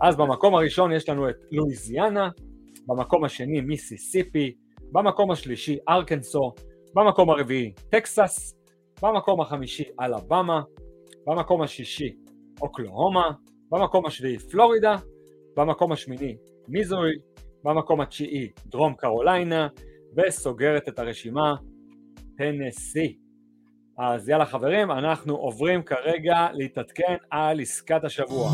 אז 0.01 0.15
במקום 0.15 0.55
הראשון 0.55 0.91
יש 0.91 1.09
לנו 1.09 1.29
את 1.29 1.35
לואיזיאנה, 1.51 2.29
במקום 2.87 3.23
השני 3.23 3.61
מיסיסיפי, 3.61 4.55
במקום 4.91 5.31
השלישי 5.31 5.77
ארקנסו, 5.89 6.53
במקום 6.93 7.29
הרביעי 7.29 7.73
טקסס, 7.89 8.55
במקום 9.01 9.41
החמישי 9.41 9.83
אלבמה, 10.01 10.61
במקום 11.27 11.61
השישי 11.61 12.15
אוקלהומה, 12.61 13.31
במקום 13.71 14.05
השביעי 14.05 14.39
פלורידה, 14.39 14.95
במקום 15.57 15.91
השמיני 15.91 16.35
מיזורי, 16.67 17.13
במקום 17.63 18.01
התשיעי 18.01 18.49
דרום 18.65 18.93
קרוליינה, 18.93 19.67
וסוגרת 20.17 20.89
את 20.89 20.99
הרשימה 20.99 21.55
טנסי. 22.37 23.17
אז 23.97 24.29
יאללה 24.29 24.45
חברים, 24.45 24.91
אנחנו 24.91 25.35
עוברים 25.35 25.83
כרגע 25.83 26.47
להתעדכן 26.53 27.15
על 27.31 27.59
עסקת 27.59 28.03
השבוע. 28.03 28.49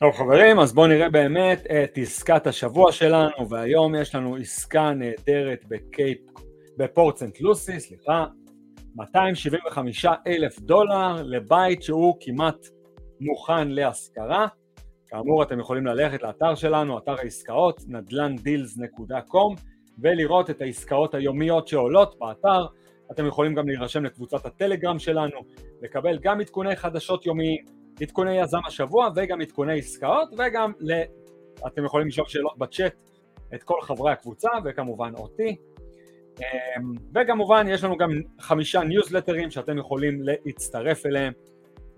טוב 0.00 0.12
חברים, 0.12 0.58
אז 0.58 0.74
בואו 0.74 0.86
נראה 0.86 1.08
באמת 1.08 1.66
את 1.66 1.98
עסקת 1.98 2.46
השבוע 2.46 2.92
שלנו, 2.92 3.48
והיום 3.50 3.94
יש 3.94 4.14
לנו 4.14 4.36
עסקה 4.36 4.92
נהדרת 4.92 5.64
בקייפ, 5.68 6.18
בפורט 6.76 7.16
סנט 7.16 7.40
לוסי, 7.40 7.80
סליחה, 7.80 8.26
275 8.96 10.06
אלף 10.26 10.60
דולר 10.60 11.22
לבית 11.22 11.82
שהוא 11.82 12.16
כמעט 12.20 12.66
מוכן 13.20 13.68
להשכרה. 13.68 14.46
כאמור 15.08 15.42
אתם 15.42 15.60
יכולים 15.60 15.86
ללכת 15.86 16.22
לאתר 16.22 16.54
שלנו, 16.54 16.98
אתר 16.98 17.14
העסקאות, 17.18 17.82
נדל"ן 17.88 18.49
Deals.com 18.49 19.60
ולראות 19.98 20.50
את 20.50 20.60
העסקאות 20.60 21.14
היומיות 21.14 21.68
שעולות 21.68 22.18
באתר. 22.18 22.66
אתם 23.10 23.26
יכולים 23.26 23.54
גם 23.54 23.68
להירשם 23.68 24.04
לקבוצת 24.04 24.46
הטלגרם 24.46 24.98
שלנו, 24.98 25.40
לקבל 25.82 26.18
גם 26.18 26.40
עדכוני 26.40 26.76
חדשות 26.76 27.26
יומיים, 27.26 27.75
עדכוני 28.00 28.40
יזם 28.40 28.58
השבוע 28.66 29.10
וגם 29.16 29.40
עדכוני 29.40 29.78
עסקאות 29.78 30.28
וגם 30.38 30.72
ל... 30.80 31.02
אתם 31.66 31.84
יכולים 31.84 32.06
לשאול 32.06 32.28
שאלות 32.28 32.58
בצ'אט 32.58 32.94
את 33.54 33.62
כל 33.62 33.80
חברי 33.82 34.12
הקבוצה 34.12 34.48
וכמובן 34.64 35.12
אותי. 35.18 35.56
אמ, 36.40 36.92
וכמובן 37.14 37.66
יש 37.68 37.84
לנו 37.84 37.96
גם 37.96 38.10
חמישה 38.40 38.84
ניוזלטרים 38.84 39.50
שאתם 39.50 39.78
יכולים 39.78 40.22
להצטרף 40.22 41.06
אליהם 41.06 41.32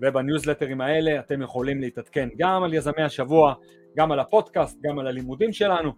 ובניוזלטרים 0.00 0.80
האלה 0.80 1.20
אתם 1.20 1.42
יכולים 1.42 1.80
להתעדכן 1.80 2.28
גם 2.38 2.62
על 2.62 2.74
יזמי 2.74 3.02
השבוע, 3.02 3.54
גם 3.96 4.12
על 4.12 4.20
הפודקאסט, 4.20 4.78
גם 4.82 4.98
על 4.98 5.06
הלימודים 5.06 5.52
שלנו 5.52 5.92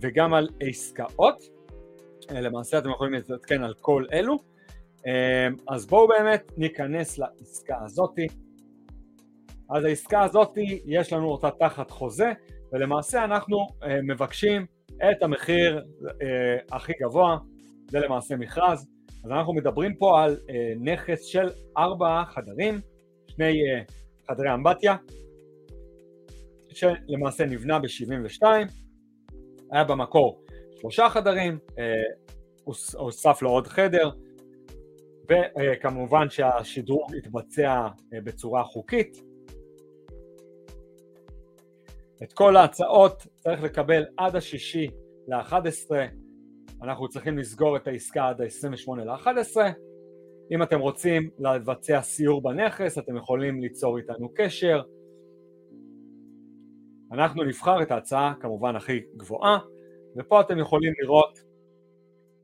וגם 0.00 0.34
על 0.34 0.48
עסקאות. 0.60 1.42
אה, 2.30 2.40
למעשה 2.40 2.78
אתם 2.78 2.90
יכולים 2.90 3.12
להתעדכן 3.12 3.62
על 3.62 3.74
כל 3.80 4.04
אלו. 4.12 4.38
אמ, 5.06 5.56
אז 5.68 5.86
בואו 5.86 6.08
באמת 6.08 6.52
ניכנס 6.56 7.18
לעסקה 7.18 7.76
הזאתי. 7.84 8.26
אז 9.70 9.84
העסקה 9.84 10.22
הזאתי 10.22 10.82
יש 10.86 11.12
לנו 11.12 11.30
אותה 11.30 11.50
תחת 11.50 11.90
חוזה 11.90 12.32
ולמעשה 12.72 13.24
אנחנו 13.24 13.66
אה, 13.82 14.02
מבקשים 14.02 14.66
את 14.96 15.22
המחיר 15.22 15.84
אה, 16.22 16.76
הכי 16.76 16.92
גבוה 17.02 17.38
זה 17.90 17.98
למעשה 17.98 18.36
מכרז. 18.36 18.88
אז 19.24 19.30
אנחנו 19.30 19.52
מדברים 19.52 19.94
פה 19.94 20.22
על 20.24 20.36
אה, 20.50 20.72
נכס 20.80 21.24
של 21.24 21.50
ארבעה 21.78 22.24
חדרים, 22.26 22.80
שני 23.26 23.44
אה, 23.44 23.82
חדרי 24.28 24.54
אמבטיה, 24.54 24.96
שלמעשה 26.68 27.46
נבנה 27.46 27.78
ב-72, 27.78 28.42
היה 29.72 29.84
במקור 29.84 30.40
שלושה 30.80 31.08
חדרים, 31.08 31.58
אה, 31.78 31.84
הוסף 32.94 33.42
לו 33.42 33.50
עוד 33.50 33.66
חדר, 33.66 34.10
וכמובן 35.28 36.30
שהשדרוג 36.30 37.14
התבצע 37.16 37.88
אה, 38.14 38.20
בצורה 38.24 38.64
חוקית. 38.64 39.27
את 42.22 42.32
כל 42.32 42.56
ההצעות 42.56 43.26
צריך 43.36 43.62
לקבל 43.62 44.04
עד 44.16 44.36
השישי 44.36 44.90
ל-11 45.28 45.90
אנחנו 46.82 47.08
צריכים 47.08 47.38
לסגור 47.38 47.76
את 47.76 47.86
העסקה 47.86 48.28
עד 48.28 48.40
ה-28 48.40 49.04
ל-11. 49.04 49.56
אם 50.50 50.62
אתם 50.62 50.80
רוצים 50.80 51.30
לבצע 51.38 52.02
סיור 52.02 52.42
בנכס, 52.42 52.98
אתם 52.98 53.16
יכולים 53.16 53.60
ליצור 53.60 53.98
איתנו 53.98 54.28
קשר. 54.34 54.82
אנחנו 57.12 57.44
נבחר 57.44 57.82
את 57.82 57.90
ההצעה 57.90 58.34
כמובן 58.40 58.76
הכי 58.76 59.00
גבוהה, 59.16 59.58
ופה 60.16 60.40
אתם 60.40 60.58
יכולים 60.58 60.92
לראות 61.02 61.38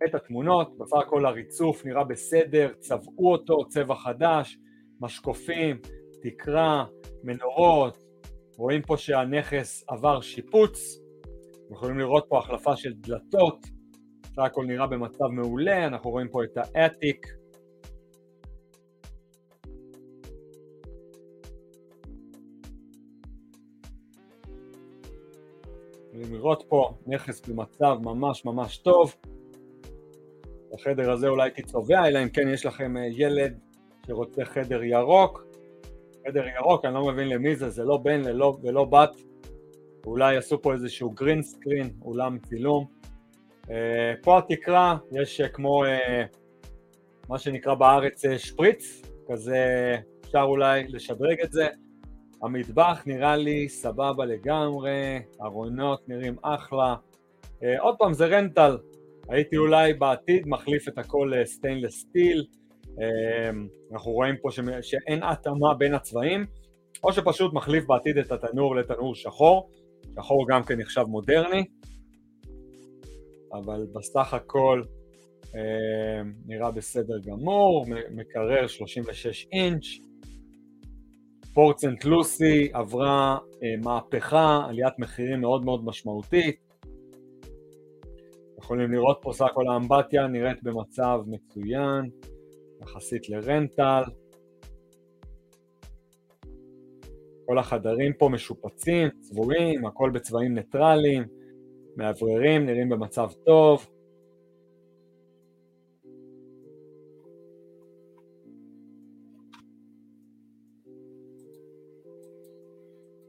את 0.04 0.14
התמונות, 0.14 0.78
בסך 0.78 0.96
הכל 0.96 1.26
הריצוף 1.26 1.84
נראה 1.84 2.04
בסדר, 2.04 2.72
צבעו 2.78 3.32
אותו, 3.32 3.68
צבע 3.68 3.94
חדש, 3.94 4.58
משקופים, 5.00 5.80
תקרה, 6.22 6.84
מנורות, 7.24 8.03
רואים 8.56 8.82
פה 8.82 8.96
שהנכס 8.96 9.84
עבר 9.88 10.20
שיפוץ, 10.20 10.98
יכולים 11.70 11.98
לראות 11.98 12.26
פה 12.28 12.38
החלפה 12.38 12.76
של 12.76 12.92
דלתות, 12.92 13.66
סך 14.26 14.42
הכל 14.42 14.66
נראה 14.66 14.86
במצב 14.86 15.26
מעולה, 15.26 15.86
אנחנו 15.86 16.10
רואים 16.10 16.28
פה 16.28 16.44
את 16.44 16.56
האתיק. 16.56 17.26
יכולים 26.08 26.34
לראות 26.34 26.64
פה 26.68 26.94
נכס 27.06 27.40
במצב 27.48 27.96
ממש 28.02 28.44
ממש 28.44 28.76
טוב. 28.76 29.14
בחדר 30.72 31.10
הזה 31.12 31.28
אולי 31.28 31.42
הייתי 31.42 31.62
צובע, 31.62 32.06
אלא 32.08 32.22
אם 32.22 32.28
כן 32.28 32.48
יש 32.48 32.66
לכם 32.66 32.96
אה, 32.96 33.06
ילד 33.06 33.58
שרוצה 34.06 34.44
חדר 34.44 34.82
ירוק. 34.82 35.43
חדר 36.28 36.46
ירוק, 36.56 36.84
אני 36.84 36.94
לא 36.94 37.06
מבין 37.06 37.28
למי 37.28 37.56
זה, 37.56 37.70
זה 37.70 37.84
לא 37.84 37.96
בן 37.96 38.22
ולא, 38.24 38.56
ולא 38.62 38.84
בת. 38.84 39.10
אולי 40.06 40.36
עשו 40.36 40.62
פה 40.62 40.72
איזשהו 40.72 41.10
גרין 41.10 41.42
סקרין, 41.42 41.90
אולם 42.02 42.38
צילום. 42.38 42.86
אה, 43.70 44.12
פה 44.22 44.38
התקרה 44.38 44.96
יש 45.12 45.40
אה, 45.40 45.48
כמו 45.48 45.84
אה, 45.84 46.24
מה 47.28 47.38
שנקרא 47.38 47.74
בארץ 47.74 48.22
שפריץ, 48.36 49.02
כזה 49.28 49.96
אפשר 50.24 50.42
אולי 50.42 50.84
לשדרג 50.88 51.40
את 51.40 51.52
זה. 51.52 51.66
המטבח 52.42 53.02
נראה 53.06 53.36
לי 53.36 53.68
סבבה 53.68 54.24
לגמרי, 54.24 55.20
ארונות 55.42 56.08
נראים 56.08 56.36
אחלה. 56.42 56.94
עוד 57.78 57.94
פעם 57.98 58.12
זה 58.12 58.26
רנטל, 58.26 58.78
הייתי 59.28 59.56
אולי 59.56 59.94
בעתיד 59.94 60.48
מחליף 60.48 60.88
את 60.88 60.98
הכל 60.98 61.32
לסטיינלס 61.34 62.00
סטיל. 62.00 62.44
אנחנו 63.92 64.12
רואים 64.12 64.34
פה 64.42 64.48
שאין 64.80 65.22
התאמה 65.22 65.74
בין 65.78 65.94
הצבעים, 65.94 66.46
או 67.04 67.12
שפשוט 67.12 67.52
מחליף 67.52 67.84
בעתיד 67.86 68.18
את 68.18 68.32
התנור 68.32 68.76
לתנור 68.76 69.14
שחור, 69.14 69.70
שחור 70.14 70.46
גם 70.48 70.62
כן 70.64 70.80
נחשב 70.80 71.02
מודרני. 71.08 71.64
אבל 73.52 73.86
בסך 73.92 74.34
הכל 74.34 74.82
אה, 75.54 76.22
נראה 76.46 76.70
בסדר 76.70 77.18
גמור, 77.26 77.86
מקרר 78.10 78.66
36 78.66 79.46
אינץ', 79.52 79.84
פורצנט 81.54 82.04
לוסי 82.04 82.68
עברה 82.72 83.38
אה, 83.62 83.74
מהפכה, 83.82 84.66
עליית 84.68 84.98
מחירים 84.98 85.40
מאוד 85.40 85.64
מאוד 85.64 85.84
משמעותית. 85.84 86.56
יכולים 88.58 88.92
לראות 88.92 89.18
פה 89.22 89.32
סך 89.32 89.46
הכל 89.50 89.68
האמבטיה 89.68 90.26
נראית 90.26 90.62
במצב 90.62 91.20
מצוין, 91.26 92.10
יחסית 92.84 93.28
לרנטל. 93.28 94.02
כל 97.46 97.58
החדרים 97.58 98.12
פה 98.12 98.28
משופצים, 98.28 99.08
צבועים, 99.20 99.86
הכל 99.86 100.10
בצבעים 100.10 100.54
ניטרליים. 100.54 101.24
מאווררים, 101.96 102.66
נראים 102.66 102.88
במצב 102.88 103.30
טוב. 103.44 103.86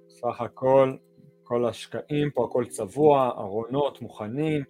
סך 0.09 0.41
הכל, 0.41 0.95
כל 1.43 1.65
השקעים 1.65 2.31
פה, 2.31 2.45
הכל 2.45 2.65
צבוע, 2.65 3.31
ארונות 3.37 4.01
מוכנים. 4.01 4.63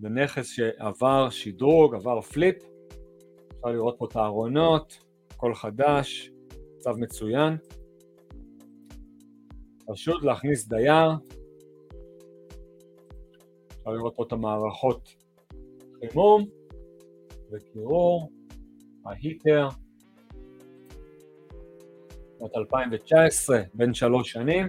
זה 0.00 0.08
נכס 0.08 0.48
שעבר 0.48 1.30
שדרוג, 1.30 1.94
עבר 1.94 2.20
פליפ. 2.20 2.71
אפשר 3.62 3.72
לראות 3.72 3.94
פה 3.98 4.06
את 4.10 4.16
הארונות, 4.16 4.98
הכל 5.30 5.54
חדש, 5.54 6.30
מצב 6.76 6.96
מצוין. 6.96 7.56
פשוט 9.86 10.22
להכניס 10.22 10.68
דייר, 10.68 11.10
אפשר 13.68 13.90
לראות 13.90 14.16
פה 14.16 14.24
את 14.26 14.32
המערכות 14.32 15.08
חימום 16.00 16.44
וקירור, 17.52 18.30
ההיטר, 19.06 19.68
שנת 22.38 22.56
2019, 22.56 23.62
בין 23.74 23.94
שלוש 23.94 24.32
שנים. 24.32 24.66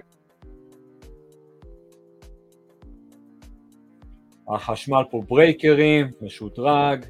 החשמל 4.48 5.02
פה 5.10 5.22
ברייקרים, 5.28 6.06
משודרג, 6.20 7.04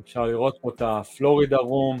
אפשר 0.00 0.26
לראות 0.26 0.58
פה 0.60 0.70
את 0.70 0.82
הפלורידה 0.82 1.56
רום, 1.56 1.96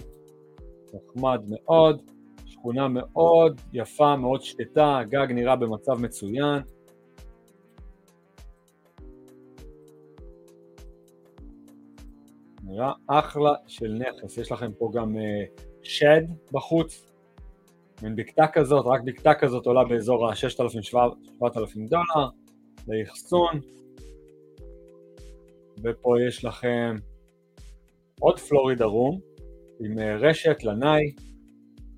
נחמד 0.94 1.40
מאוד, 1.48 2.02
שכונה 2.46 2.88
מאוד 2.88 3.60
יפה, 3.72 4.16
מאוד 4.16 4.42
שקטה, 4.42 4.98
הגג 4.98 5.26
נראה 5.30 5.56
במצב 5.56 5.92
מצוין. 5.92 6.62
נראה 12.64 12.92
אחלה 13.06 13.54
של 13.66 13.92
נכס, 13.92 14.38
יש 14.38 14.52
לכם 14.52 14.72
פה 14.78 14.90
גם 14.94 15.16
שד 15.82 16.22
uh, 16.28 16.52
בחוץ, 16.52 17.06
מין 18.02 18.16
בקתה 18.16 18.46
כזאת, 18.52 18.86
רק 18.86 19.00
בקתה 19.04 19.34
כזאת 19.34 19.66
עולה 19.66 19.84
באזור 19.84 20.28
ה-6,000-7,000 20.28 21.78
דולר 21.88 22.28
לאחסון, 22.88 23.60
ופה 25.82 26.14
יש 26.28 26.44
לכם 26.44 26.96
עוד 28.20 28.38
פלורידה 28.38 28.84
רום 28.84 29.20
עם 29.80 29.98
uh, 29.98 30.02
רשת 30.02 30.64
לנאי, 30.64 31.12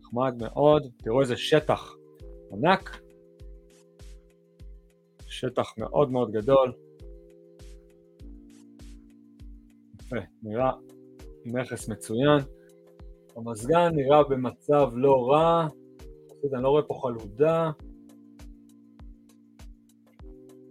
נחמד 0.01 0.35
מאוד, 0.43 0.87
תראו 0.99 1.21
איזה 1.21 1.37
שטח 1.37 1.95
ענק, 2.53 3.01
שטח 5.27 5.75
מאוד 5.79 6.11
מאוד 6.11 6.31
גדול, 6.33 6.73
יפה, 10.01 10.17
נראה 10.43 10.71
נכס 11.45 11.89
מצוין. 11.89 12.39
המזגן 13.37 13.91
נראה 13.95 14.23
במצב 14.25 14.91
לא 14.95 15.31
רע, 15.31 15.69
אני 16.55 16.63
לא 16.63 16.69
רואה 16.69 16.83
פה 16.83 16.95
חלודה, 17.03 17.71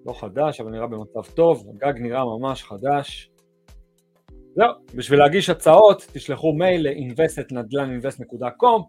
לא 0.06 0.14
חדש, 0.14 0.62
אבל 0.62 0.72
נראה 0.72 0.88
במצב 0.88 1.22
טוב, 1.36 1.70
הגג 1.70 2.00
נראה 2.00 2.26
ממש 2.26 2.64
חדש. 2.64 3.31
זהו, 4.56 4.68
בשביל 4.96 5.20
להגיש 5.20 5.50
הצעות, 5.50 6.08
תשלחו 6.14 6.54
מייל 6.54 6.88
ל-investnadlaninvest.com 6.90 8.82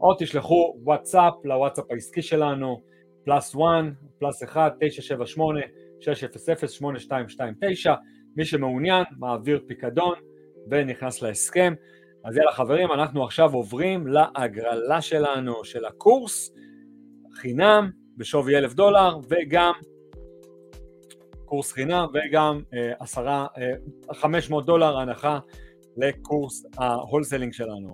או 0.00 0.14
תשלחו 0.18 0.74
וואטסאפ 0.82 1.34
לוואטסאפ 1.44 1.84
העסקי 1.90 2.22
שלנו, 2.22 2.82
פלוס 3.24 3.54
1, 3.56 3.92
פלוס 4.18 4.42
1, 4.42 4.72
978, 4.80 5.60
600, 6.00 6.70
8229 6.70 7.94
מי 8.36 8.44
שמעוניין 8.44 9.04
מעביר 9.18 9.60
פיקדון 9.68 10.14
ונכנס 10.70 11.22
להסכם. 11.22 11.74
אז 12.24 12.36
יאללה 12.36 12.52
חברים, 12.52 12.92
אנחנו 12.92 13.24
עכשיו 13.24 13.52
עוברים 13.52 14.06
להגרלה 14.06 15.00
שלנו 15.00 15.64
של 15.64 15.84
הקורס, 15.84 16.50
חינם 17.34 17.90
בשווי 18.16 18.58
אלף 18.58 18.74
דולר 18.74 19.18
וגם 19.28 19.72
קורס 21.46 21.72
חינם 21.72 22.06
וגם 22.14 22.62
אה, 22.74 22.92
עשרה, 22.98 23.46
אה, 23.58 24.14
חמש 24.14 24.50
מאות 24.50 24.66
דולר 24.66 24.98
הנחה 24.98 25.38
לקורס 25.96 26.66
ה 26.78 26.84
wholesaling 26.84 27.52
שלנו. 27.52 27.92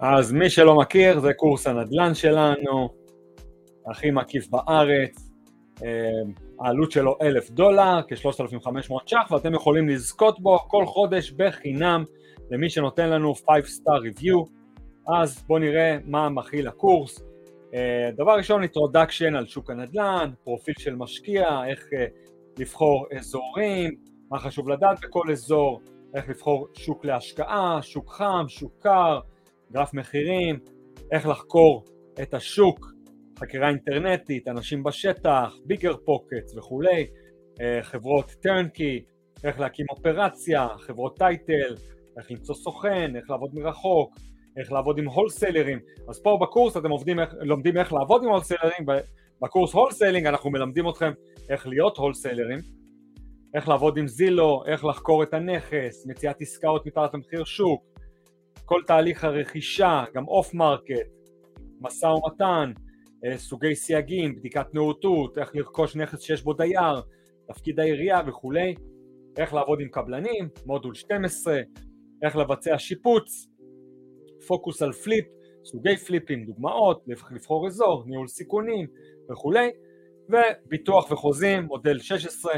אז 0.00 0.32
מי 0.32 0.50
שלא 0.50 0.78
מכיר, 0.78 1.20
זה 1.20 1.32
קורס 1.34 1.66
הנדל"ן 1.66 2.14
שלנו, 2.14 2.88
הכי 3.86 4.10
מקיף 4.10 4.48
בארץ, 4.48 5.30
אה, 5.82 5.88
העלות 6.60 6.92
שלו 6.92 7.16
אלף 7.22 7.50
דולר, 7.50 8.00
כ-3,500 8.08 8.92
ש"ח, 9.06 9.30
ואתם 9.30 9.54
יכולים 9.54 9.88
לזכות 9.88 10.40
בו 10.40 10.58
כל 10.58 10.86
חודש 10.86 11.30
בחינם 11.30 12.04
למי 12.50 12.70
שנותן 12.70 13.10
לנו 13.10 13.34
5 13.34 13.46
star 13.48 14.20
review. 14.20 14.48
אז 15.16 15.42
בואו 15.46 15.58
נראה 15.58 15.96
מה 16.04 16.28
מכיל 16.28 16.68
הקורס. 16.68 17.22
אה, 17.74 18.10
דבר 18.16 18.32
ראשון, 18.32 18.62
introduction 18.64 19.36
על 19.36 19.46
שוק 19.46 19.70
הנדל"ן, 19.70 20.30
פרופיל 20.44 20.74
של 20.78 20.94
משקיע, 20.94 21.64
איך 21.68 21.88
אה, 21.98 22.06
לבחור 22.58 23.06
אזורים, 23.18 23.94
מה 24.30 24.38
חשוב 24.38 24.68
לדעת 24.68 24.98
בכל 25.02 25.30
אזור, 25.30 25.80
איך 26.14 26.28
לבחור 26.28 26.66
שוק 26.74 27.04
להשקעה, 27.04 27.78
שוק 27.82 28.10
חם, 28.10 28.44
שוק 28.48 28.72
קר, 28.78 29.20
גרף 29.72 29.94
מחירים, 29.94 30.58
איך 31.12 31.26
לחקור 31.26 31.84
את 32.22 32.34
השוק, 32.34 32.92
חקירה 33.40 33.68
אינטרנטית, 33.68 34.48
אנשים 34.48 34.82
בשטח, 34.82 35.54
BiggerPockets 35.64 36.56
וכולי, 36.56 37.06
אה, 37.60 37.82
חברות 37.82 38.30
turnkey, 38.42 39.04
איך 39.44 39.60
להקים 39.60 39.86
אופרציה, 39.90 40.68
חברות 40.78 41.18
title, 41.18 41.74
איך 42.18 42.30
למצוא 42.30 42.54
סוכן, 42.54 43.16
איך 43.16 43.30
לעבוד 43.30 43.54
מרחוק, 43.54 44.14
איך 44.56 44.72
לעבוד 44.72 44.98
עם 44.98 45.06
הולסלרים. 45.06 45.78
אז 46.08 46.22
פה 46.22 46.38
בקורס 46.40 46.76
אתם 46.76 46.90
עובדים, 46.90 47.18
לומדים 47.40 47.76
איך 47.76 47.92
לעבוד 47.92 48.24
עם 48.24 48.30
הולסלרים, 48.30 48.86
בקורס 49.42 49.72
wholesaling 49.72 50.26
אנחנו 50.26 50.50
מלמדים 50.50 50.88
אתכם 50.88 51.12
איך 51.48 51.66
להיות 51.66 51.96
הולסלרים, 51.96 52.58
איך 53.54 53.68
לעבוד 53.68 53.98
עם 53.98 54.08
Zillow, 54.08 54.62
איך 54.66 54.84
לחקור 54.84 55.22
את 55.22 55.34
הנכס, 55.34 56.06
מציאת 56.06 56.36
עסקאות 56.40 56.86
מתחת 56.86 57.14
למחיר 57.14 57.44
שוק, 57.44 57.84
כל 58.64 58.80
תהליך 58.86 59.24
הרכישה, 59.24 60.04
גם 60.14 60.28
off 60.28 60.54
market, 60.54 61.10
משא 61.80 62.06
ומתן, 62.06 62.72
סוגי 63.36 63.74
סייגים, 63.74 64.36
בדיקת 64.36 64.74
נאותות, 64.74 65.38
איך 65.38 65.50
לרכוש 65.54 65.96
נכס 65.96 66.20
שיש 66.20 66.42
בו 66.42 66.52
דייר, 66.52 67.02
תפקיד 67.48 67.80
העירייה 67.80 68.20
וכולי, 68.26 68.74
איך 69.38 69.54
לעבוד 69.54 69.80
עם 69.80 69.88
קבלנים, 69.88 70.48
מודול 70.66 70.94
12, 70.94 71.60
איך 72.22 72.36
לבצע 72.36 72.78
שיפוץ, 72.78 73.48
פוקוס 74.46 74.82
על 74.82 74.92
flip, 74.92 75.24
סוגי 75.64 75.96
פליפים, 75.96 76.44
דוגמאות, 76.44 77.04
לבחור 77.30 77.66
אזור, 77.66 78.04
ניהול 78.06 78.28
סיכונים 78.28 78.86
וכולי, 79.32 79.70
וביטוח 80.28 81.10
וחוזים, 81.10 81.62
מודל 81.62 81.98
16, 81.98 82.52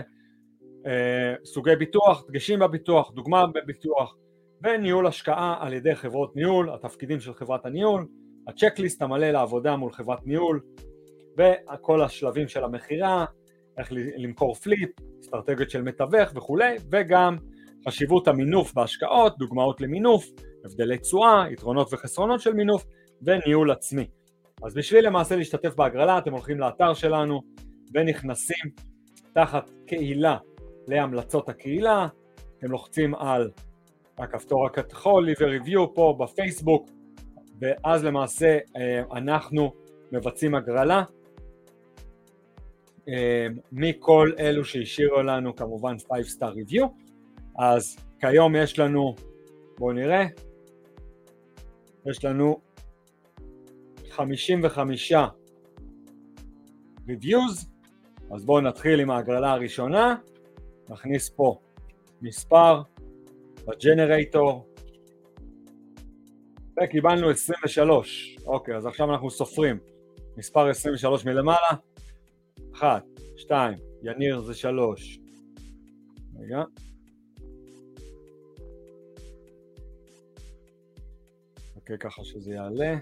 אה, 0.86 1.34
סוגי 1.44 1.76
ביטוח, 1.76 2.24
דגשים 2.28 2.58
בביטוח, 2.58 3.12
דוגמה 3.14 3.46
בביטוח, 3.46 4.16
וניהול 4.64 5.06
השקעה 5.06 5.56
על 5.60 5.72
ידי 5.72 5.94
חברות 5.94 6.36
ניהול, 6.36 6.70
התפקידים 6.74 7.20
של 7.20 7.34
חברת 7.34 7.66
הניהול, 7.66 8.06
הצ'קליסט 8.48 9.02
המלא 9.02 9.30
לעבודה 9.30 9.76
מול 9.76 9.92
חברת 9.92 10.26
ניהול, 10.26 10.60
וכל 11.38 12.02
השלבים 12.02 12.48
של 12.48 12.64
המכירה, 12.64 13.24
איך 13.78 13.88
למכור 14.16 14.54
פליפ, 14.54 14.90
אסטרטגיות 15.20 15.70
של 15.70 15.82
מתווך 15.82 16.30
וכולי, 16.34 16.76
וגם 16.92 17.36
חשיבות 17.88 18.28
המינוף 18.28 18.74
בהשקעות, 18.74 19.38
דוגמאות 19.38 19.80
למינוף, 19.80 20.26
הבדלי 20.64 20.98
תשואה, 20.98 21.44
יתרונות 21.52 21.92
וחסרונות 21.92 22.40
של 22.40 22.52
מינוף, 22.52 22.84
וניהול 23.22 23.70
עצמי. 23.70 24.06
אז 24.62 24.74
בשביל 24.74 25.06
למעשה 25.06 25.36
להשתתף 25.36 25.74
בהגרלה 25.74 26.18
אתם 26.18 26.32
הולכים 26.32 26.60
לאתר 26.60 26.94
שלנו 26.94 27.40
ונכנסים 27.94 28.70
תחת 29.34 29.70
קהילה 29.86 30.36
להמלצות 30.88 31.48
הקהילה, 31.48 32.08
אתם 32.58 32.70
לוחצים 32.70 33.14
על 33.14 33.50
הכפתור 34.18 34.68
leave 34.68 35.38
a 35.38 35.64
review 35.64 35.94
פה 35.94 36.16
בפייסבוק, 36.20 36.90
ואז 37.62 38.04
למעשה 38.04 38.58
אה, 38.76 39.02
אנחנו 39.12 39.72
מבצעים 40.12 40.54
הגרלה. 40.54 41.02
אה, 43.08 43.46
מכל 43.72 44.32
אלו 44.38 44.64
שהשאירו 44.64 45.22
לנו 45.22 45.56
כמובן 45.56 45.96
5 46.08 46.26
star 46.26 46.54
review, 46.54 46.86
אז 47.58 47.96
כיום 48.20 48.56
יש 48.56 48.78
לנו, 48.78 49.14
בואו 49.78 49.92
נראה, 49.92 50.26
יש 52.06 52.24
לנו 52.24 52.60
55 54.10 55.12
reviews, 57.06 57.66
אז 58.34 58.44
בואו 58.44 58.60
נתחיל 58.60 59.00
עם 59.00 59.10
ההגרלה 59.10 59.52
הראשונה, 59.52 60.16
נכניס 60.88 61.28
פה 61.28 61.58
מספר, 62.22 62.82
בג'נרייטור, 63.66 64.71
וקיבלנו 66.84 67.30
23, 67.30 68.36
אוקיי, 68.46 68.76
אז 68.76 68.86
עכשיו 68.86 69.12
אנחנו 69.12 69.30
סופרים, 69.30 69.78
מספר 70.36 70.68
23 70.68 71.24
מלמעלה, 71.24 71.70
1, 72.74 73.02
2, 73.36 73.78
יניר 74.02 74.40
זה 74.40 74.54
3, 74.54 75.18
רגע, 76.40 76.62
אוקיי, 81.76 81.98
ככה 81.98 82.24
שזה 82.24 82.54
יעלה. 82.54 82.96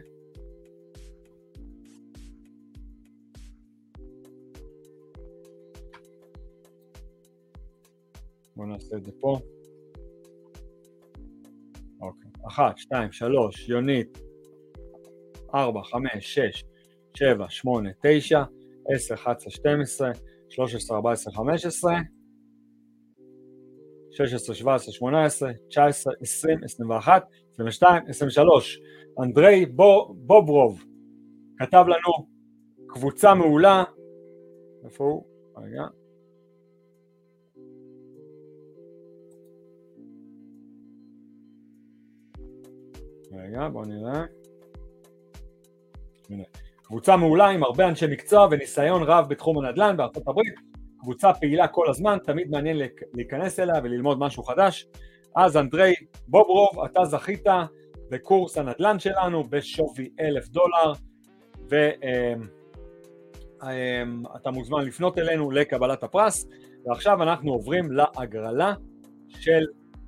בואו 8.57 8.69
נעשה 8.69 8.97
את 8.97 9.05
זה 9.05 9.13
פה. 9.21 9.41
אחת, 12.49 12.79
שתיים, 12.79 13.13
שלוש, 13.13 13.69
יונית, 13.69 14.19
ארבע, 15.55 15.83
חמש, 15.83 16.35
שש, 16.35 16.65
שבע, 17.15 17.47
שמונה, 17.49 17.91
תשע, 18.03 18.43
עשר, 18.89 19.15
אחת 19.15 19.37
עשרה, 19.37 19.51
שתים 19.51 19.81
עשרה, 19.81 20.11
שלוש 20.49 20.75
עשרה, 20.75 20.97
ארבע 20.97 21.13
עשרה, 21.13 21.35
חמש 21.35 21.67
עשרה, 21.67 21.99
שש 24.11 24.35
עשרה, 24.35 24.55
שבע 24.55 24.75
עשרה, 24.75 24.95
שמונה 24.95 25.25
עשרה, 25.25 25.51
תשע 25.69 25.87
עשרה, 25.87 26.13
עשרים, 26.21 26.65
עשרים 26.65 26.91
ואחת, 26.91 27.29
עשרים 27.53 27.69
ושתיים, 27.69 28.03
עשרים 28.09 28.29
ושלוש. 28.29 28.81
אנדרי 29.23 29.67
בוברוב 30.27 30.85
כתב 31.59 31.85
לנו 31.89 32.29
קבוצה 32.87 33.35
מעולה, 33.35 33.85
איפה 34.85 35.05
הוא? 35.05 35.25
רגע. 35.57 36.00
רגע, 43.33 43.69
בואו 43.69 43.85
נראה. 43.85 44.25
הנה. 46.31 46.43
קבוצה 46.83 47.17
מעולה 47.17 47.47
עם 47.47 47.63
הרבה 47.63 47.89
אנשי 47.89 48.07
מקצוע 48.07 48.49
וניסיון 48.51 49.03
רב 49.03 49.29
בתחום 49.29 49.59
הנדל"ן 49.59 49.97
בארצות 49.97 50.29
הברית, 50.29 50.55
קבוצה 51.01 51.33
פעילה 51.35 51.69
כל 51.69 51.91
הזמן, 51.91 52.19
תמיד 52.25 52.51
מעניין 52.51 52.77
להיכנס 53.15 53.61
אליה 53.61 53.81
וללמוד 53.85 54.19
משהו 54.19 54.43
חדש. 54.43 54.87
אז 55.37 55.57
אנדרי 55.57 55.95
בוברוב, 56.29 56.85
אתה 56.85 57.05
זכית 57.05 57.45
בקורס 58.11 58.59
הנדל"ן 58.59 58.99
שלנו 58.99 59.45
בשווי 59.45 60.11
אלף 60.21 60.49
דולר, 60.49 60.93
ואתה 63.63 64.51
מוזמן 64.51 64.85
לפנות 64.85 65.19
אלינו 65.19 65.51
לקבלת 65.51 66.03
הפרס, 66.03 66.47
ועכשיו 66.87 67.23
אנחנו 67.23 67.53
עוברים 67.53 67.93
להגרלה 67.93 68.75
של 69.29 69.67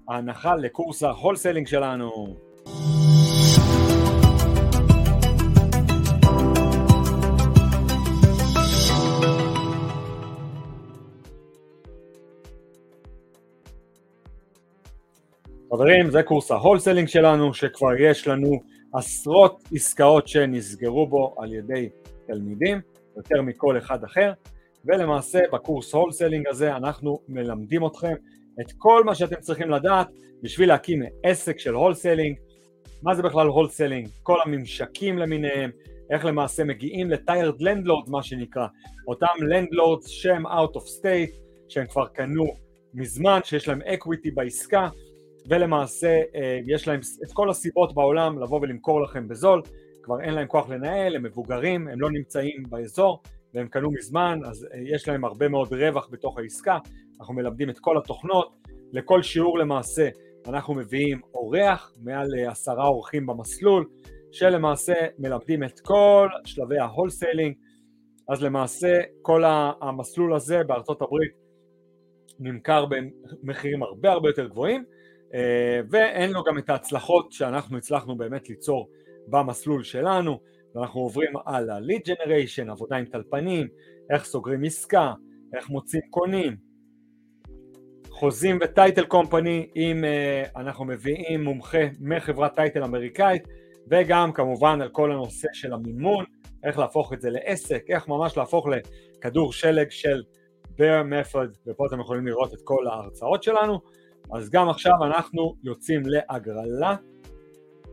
ההנחה 0.08 0.56
לקורס 0.56 1.02
ה 1.02 1.08
wholesaling 1.08 1.66
שלנו. 1.66 2.36
חברים, 15.74 16.10
זה 16.10 16.22
קורס 16.22 16.50
ה 16.50 16.55
wholesaling 16.55 17.08
שלנו, 17.08 17.54
שכבר 17.54 17.94
יש 17.98 18.28
לנו 18.28 18.62
עשרות 18.94 19.62
עסקאות 19.74 20.28
שנסגרו 20.28 21.06
בו 21.06 21.34
על 21.38 21.52
ידי 21.52 21.88
תלמידים, 22.26 22.80
יותר 23.16 23.42
מכל 23.42 23.78
אחד 23.78 24.04
אחר, 24.04 24.32
ולמעשה 24.84 25.40
בקורס 25.52 25.94
wholesaling 25.94 26.46
הזה 26.48 26.76
אנחנו 26.76 27.18
מלמדים 27.28 27.86
אתכם 27.86 28.14
את 28.60 28.72
כל 28.78 29.04
מה 29.04 29.14
שאתם 29.14 29.40
צריכים 29.40 29.70
לדעת 29.70 30.08
בשביל 30.42 30.68
להקים 30.68 31.02
עסק 31.22 31.58
של 31.58 31.74
wholesaling, 31.74 32.36
מה 33.02 33.14
זה 33.14 33.22
בכלל 33.22 33.46
wholesaling, 33.46 34.08
כל 34.22 34.38
הממשקים 34.44 35.18
למיניהם, 35.18 35.70
איך 36.10 36.24
למעשה 36.24 36.64
מגיעים 36.64 37.10
ל 37.60 37.66
landlord 37.66 38.10
מה 38.10 38.22
שנקרא, 38.22 38.66
אותם 39.08 39.46
landlords 39.48 40.06
שהם 40.06 40.46
out 40.46 40.76
of 40.76 41.00
state, 41.00 41.36
שהם 41.68 41.86
כבר 41.86 42.06
קנו 42.06 42.46
מזמן, 42.94 43.40
שיש 43.44 43.68
להם 43.68 43.82
equity 43.82 44.30
בעסקה, 44.30 44.88
ולמעשה 45.46 46.20
אה, 46.34 46.60
יש 46.66 46.88
להם 46.88 47.00
את 47.24 47.32
כל 47.32 47.50
הסיבות 47.50 47.94
בעולם 47.94 48.38
לבוא 48.38 48.60
ולמכור 48.62 49.02
לכם 49.02 49.28
בזול, 49.28 49.62
כבר 50.02 50.20
אין 50.20 50.34
להם 50.34 50.46
כוח 50.46 50.68
לנהל, 50.68 51.16
הם 51.16 51.22
מבוגרים, 51.22 51.88
הם 51.88 52.00
לא 52.00 52.10
נמצאים 52.10 52.62
באזור 52.68 53.22
והם 53.54 53.68
קנו 53.68 53.90
מזמן, 53.90 54.40
אז 54.44 54.66
אה, 54.74 54.78
יש 54.84 55.08
להם 55.08 55.24
הרבה 55.24 55.48
מאוד 55.48 55.72
רווח 55.72 56.08
בתוך 56.12 56.38
העסקה, 56.38 56.78
אנחנו 57.20 57.34
מלמדים 57.34 57.70
את 57.70 57.78
כל 57.78 57.98
התוכנות, 57.98 58.56
לכל 58.92 59.22
שיעור 59.22 59.58
למעשה 59.58 60.08
אנחנו 60.48 60.74
מביאים 60.74 61.20
אורח, 61.34 61.92
מעל 62.02 62.28
אה, 62.38 62.50
עשרה 62.50 62.86
אורחים 62.86 63.26
במסלול, 63.26 63.88
שלמעשה 64.32 64.94
מלמדים 65.18 65.64
את 65.64 65.80
כל 65.80 66.28
שלבי 66.44 66.78
ה 66.78 66.84
wholesaling, 66.84 67.54
אז 68.28 68.42
למעשה 68.42 69.00
כל 69.22 69.42
המסלול 69.80 70.34
הזה 70.34 70.64
בארצות 70.64 71.02
הברית 71.02 71.32
נמכר 72.40 72.84
במחירים 73.42 73.82
הרבה 73.82 74.12
הרבה 74.12 74.28
יותר 74.28 74.48
גבוהים, 74.48 74.84
ואין 75.90 76.30
לו 76.30 76.44
גם 76.44 76.58
את 76.58 76.70
ההצלחות 76.70 77.32
שאנחנו 77.32 77.78
הצלחנו 77.78 78.16
באמת 78.16 78.48
ליצור 78.48 78.88
במסלול 79.28 79.84
שלנו, 79.84 80.40
ואנחנו 80.74 81.00
עוברים 81.00 81.32
על 81.44 81.70
ה-lead 81.70 82.08
generation, 82.08 82.70
עבודה 82.70 82.96
עם 82.96 83.04
טלפנים, 83.04 83.68
איך 84.10 84.24
סוגרים 84.24 84.64
עסקה, 84.64 85.12
איך 85.56 85.70
מוצאים 85.70 86.02
קונים, 86.10 86.56
חוזים 88.10 88.58
וטייטל 88.60 89.04
קומפני, 89.04 89.68
אם 89.76 90.04
אנחנו 90.56 90.84
מביאים 90.84 91.44
מומחה 91.44 91.78
מחברת 92.00 92.54
טייטל 92.54 92.84
אמריקאית, 92.84 93.42
וגם 93.90 94.32
כמובן 94.32 94.80
על 94.82 94.88
כל 94.88 95.12
הנושא 95.12 95.48
של 95.52 95.72
המימון, 95.72 96.24
איך 96.64 96.78
להפוך 96.78 97.12
את 97.12 97.20
זה 97.20 97.30
לעסק, 97.30 97.84
איך 97.88 98.08
ממש 98.08 98.36
להפוך 98.36 98.66
לכדור 98.68 99.52
שלג 99.52 99.90
של 99.90 100.22
bear 100.62 101.04
method, 101.10 101.58
ופה 101.66 101.86
אתם 101.86 102.00
יכולים 102.00 102.26
לראות 102.26 102.54
את 102.54 102.58
כל 102.64 102.86
ההרצאות 102.86 103.42
שלנו. 103.42 104.01
אז 104.30 104.50
גם 104.50 104.68
עכשיו 104.68 104.92
אנחנו 105.06 105.54
יוצאים 105.62 106.02
להגרלה, 106.04 106.96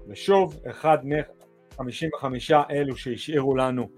ושוב, 0.07 0.59
אחד 0.69 0.97
מ-55 1.05 2.25
אלו 2.69 2.95
שהשאירו 2.95 3.55
לנו 3.55 3.89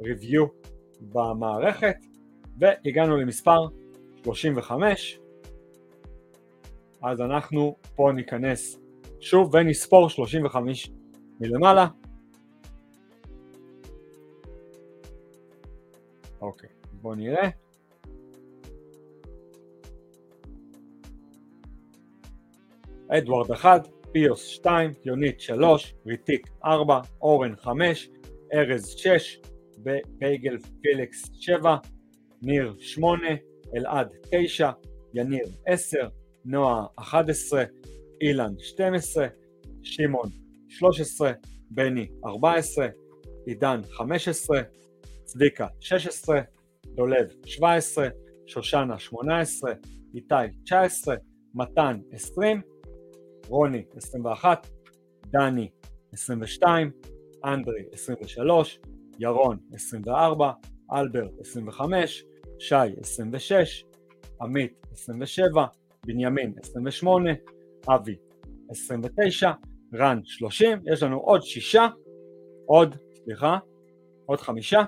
review 0.00 0.48
במערכת, 1.00 1.96
והגענו 2.58 3.16
למספר 3.16 3.66
35, 4.24 5.18
אז 7.02 7.20
אנחנו 7.20 7.76
פה 7.96 8.10
ניכנס 8.14 8.78
שוב 9.20 9.54
ונספור 9.54 10.08
35 10.08 10.90
מלמעלה. 11.40 11.86
אוקיי, 16.40 16.68
בואו 16.92 17.14
נראה. 17.14 17.48
אדוארד 23.18 23.50
1, 23.50 23.88
פיוס 24.12 24.46
2, 24.46 24.90
יונית 25.04 25.40
3, 25.40 25.94
ריטיק 26.06 26.48
4, 26.64 27.00
אורן 27.22 27.56
5, 27.56 28.08
ארז 28.54 28.88
6, 28.88 29.40
בייגל 30.18 30.58
פליקס 30.82 31.30
7, 31.32 31.76
ניר 32.42 32.74
8, 32.78 33.28
אלעד 33.76 34.12
9, 34.30 34.70
יניר 35.14 35.46
10, 35.66 35.98
נועה 36.44 36.86
11, 36.96 37.64
אילן 38.20 38.52
12, 38.58 39.26
שמעון 39.82 40.28
13, 40.68 41.32
בני 41.70 42.08
14, 42.26 42.86
עידן 43.46 43.80
15, 43.90 44.60
צביקה 45.24 45.66
16, 45.80 46.40
דולב 46.84 47.26
17, 47.46 48.08
שושנה 48.46 48.98
18, 48.98 49.72
איתי 50.14 50.34
19, 50.64 51.14
מתן 51.54 51.98
20, 52.12 52.60
רוני 53.48 53.84
21, 53.96 54.66
דני 55.26 55.70
22, 56.12 56.90
אנדרי 57.44 57.84
23, 57.92 58.80
ירון 59.18 59.58
24, 59.72 60.52
אלברט 60.92 61.40
25, 61.40 62.24
שי 62.58 62.74
26, 63.00 63.84
עמית 64.40 64.86
27, 64.92 65.64
בנימין 66.06 66.54
28, 66.62 67.30
אבי 67.88 68.16
29, 68.70 69.52
רן 69.94 70.20
30, 70.24 70.78
יש 70.92 71.02
לנו 71.02 71.18
עוד 71.18 71.42
שישה, 71.42 71.86
עוד, 72.66 72.96
סליחה, 73.12 73.58
עוד 74.26 74.40
חמישה, 74.40 74.82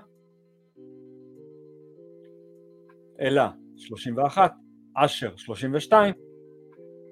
אלה 3.20 3.50
31, 3.76 4.52
אשר 4.96 5.36
32, 5.36 6.14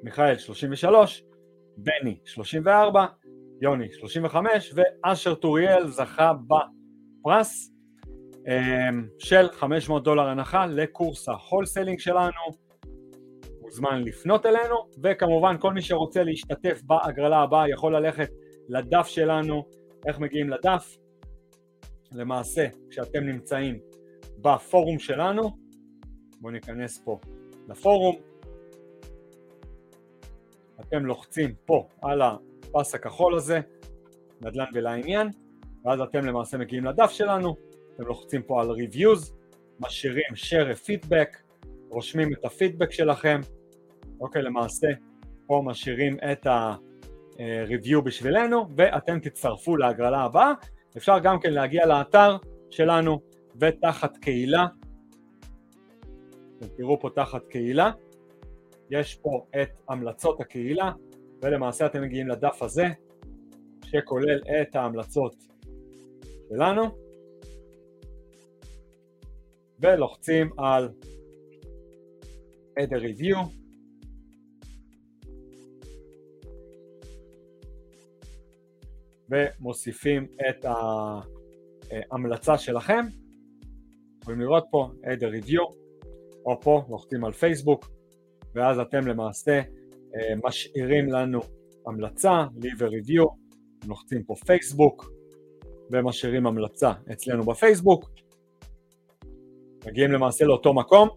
מיכאל 0.03 0.39
33, 0.39 1.25
בני 1.77 2.19
34, 2.25 3.07
יוני 3.61 3.93
35 3.93 4.75
ואשר 4.75 5.35
טוריאל 5.35 5.87
זכה 5.89 6.33
בפרס 6.33 7.73
אמ, 8.49 9.07
של 9.19 9.49
500 9.53 10.05
דולר 10.05 10.29
הנחה 10.29 10.67
לקורס 10.67 11.29
ה 11.29 11.35
wholesaling 11.35 11.99
שלנו. 11.99 12.73
מוזמן 13.61 14.03
לפנות 14.03 14.47
אלינו 14.47 14.75
וכמובן 15.03 15.57
כל 15.59 15.73
מי 15.73 15.83
שרוצה 15.83 16.23
להשתתף 16.23 16.83
בהגרלה 16.83 17.39
הבאה 17.39 17.69
יכול 17.69 17.97
ללכת 17.97 18.31
לדף 18.69 19.07
שלנו. 19.07 19.65
איך 20.07 20.19
מגיעים 20.19 20.51
לדף? 20.51 20.97
למעשה 22.13 22.67
כשאתם 22.91 23.25
נמצאים 23.25 23.79
בפורום 24.39 24.99
שלנו 24.99 25.51
בואו 26.41 26.53
ניכנס 26.53 27.03
פה 27.05 27.19
לפורום 27.69 28.17
אתם 30.89 31.07
לוחצים 31.07 31.55
פה 31.67 31.89
על 32.03 32.23
הפס 32.23 32.95
הכחול 32.95 33.35
הזה, 33.35 33.61
נדל"ן 34.41 34.65
ולעניין, 34.75 35.29
ואז 35.85 36.01
אתם 36.01 36.25
למעשה 36.25 36.59
מגיעים 36.59 36.85
לדף 36.85 37.11
שלנו, 37.11 37.57
אתם 37.95 38.05
לוחצים 38.05 38.43
פה 38.43 38.61
על 38.61 38.71
reviews, 38.71 39.33
משאירים 39.81 40.25
share 40.35 40.87
feedback, 40.87 41.39
רושמים 41.89 42.33
את 42.33 42.45
הפידבק 42.45 42.93
שלכם, 42.93 43.41
אוקיי, 44.21 44.43
למעשה 44.43 44.87
פה 45.47 45.63
משאירים 45.65 46.17
את 46.33 46.47
ה-review 46.47 48.01
בשבילנו, 48.05 48.67
ואתם 48.77 49.19
תצטרפו 49.19 49.77
להגרלה 49.77 50.21
הבאה. 50.21 50.53
אפשר 50.97 51.19
גם 51.19 51.41
כן 51.41 51.53
להגיע 51.53 51.87
לאתר 51.87 52.37
שלנו 52.71 53.21
ותחת 53.61 54.17
קהילה, 54.17 54.67
אתם 56.59 56.67
תראו 56.77 57.01
פה 57.01 57.11
תחת 57.15 57.47
קהילה, 57.47 57.91
יש 58.93 59.15
פה 59.15 59.47
את 59.63 59.69
המלצות 59.89 60.41
הקהילה, 60.41 60.93
ולמעשה 61.43 61.87
אתם 61.87 62.03
מגיעים 62.03 62.29
לדף 62.29 62.63
הזה, 62.63 62.85
שכולל 63.85 64.41
את 64.63 64.77
ההמלצות 64.77 65.35
שלנו, 66.49 66.83
ולוחצים 69.81 70.51
על 70.59 70.89
add 72.81 72.91
a 72.91 72.99
review, 72.99 73.39
ומוסיפים 79.29 80.27
את 80.49 80.65
ההמלצה 82.11 82.59
שלכם, 82.59 83.07
יכולים 84.23 84.41
לראות 84.41 84.65
פה 84.71 84.91
add 85.03 85.21
a 85.21 85.45
review, 85.45 85.73
או 86.47 86.61
פה 86.61 86.85
לוחצים 86.89 87.25
על 87.25 87.33
פייסבוק, 87.33 87.92
ואז 88.55 88.79
אתם 88.79 89.07
למעשה 89.07 89.61
אה, 90.17 90.35
משאירים 90.45 91.13
לנו 91.13 91.41
המלצה, 91.87 92.45
leave 92.61 92.79
a 92.79 92.85
review, 92.85 93.29
לוחצים 93.87 94.23
פה 94.23 94.35
פייסבוק, 94.47 95.13
ומשאירים 95.91 96.47
המלצה 96.47 96.93
אצלנו 97.13 97.43
בפייסבוק, 97.43 98.11
מגיעים 99.87 100.13
למעשה 100.13 100.45
לאותו 100.45 100.75
מקום. 100.75 101.09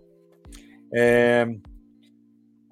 אה, 0.95 1.43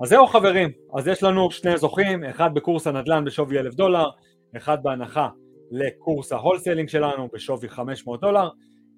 אז 0.02 0.10
זהו 0.10 0.28
חברים, 0.28 0.70
אז 0.98 1.08
יש 1.08 1.24
לנו 1.24 1.52
שני 1.52 1.78
זוכים, 1.78 2.24
אחד 2.24 2.54
בקורס 2.54 2.88
הנדל"ן 2.88 3.26
בשווי 3.26 3.60
אלף 3.60 3.74
דולר, 3.74 4.06
אחד 4.58 4.84
בהנחה 4.84 5.30
לקורס 5.72 6.32
ה 6.32 6.36
wholesaling 6.36 6.90
שלנו 6.90 7.28
בשווי 7.34 7.70
500 7.70 8.22
דולר, 8.22 8.50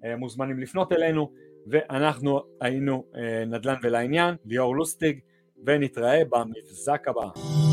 אה, 0.04 0.16
מוזמנים 0.16 0.60
לפנות 0.60 0.92
אלינו, 0.92 1.30
ואנחנו 1.70 2.40
היינו 2.60 3.04
נדל"ן 3.46 3.74
ולעניין, 3.82 4.34
ליאור 4.44 4.76
לוסטיג, 4.76 5.18
ונתראה 5.64 6.22
במבזק 6.30 7.08
הבא. 7.08 7.65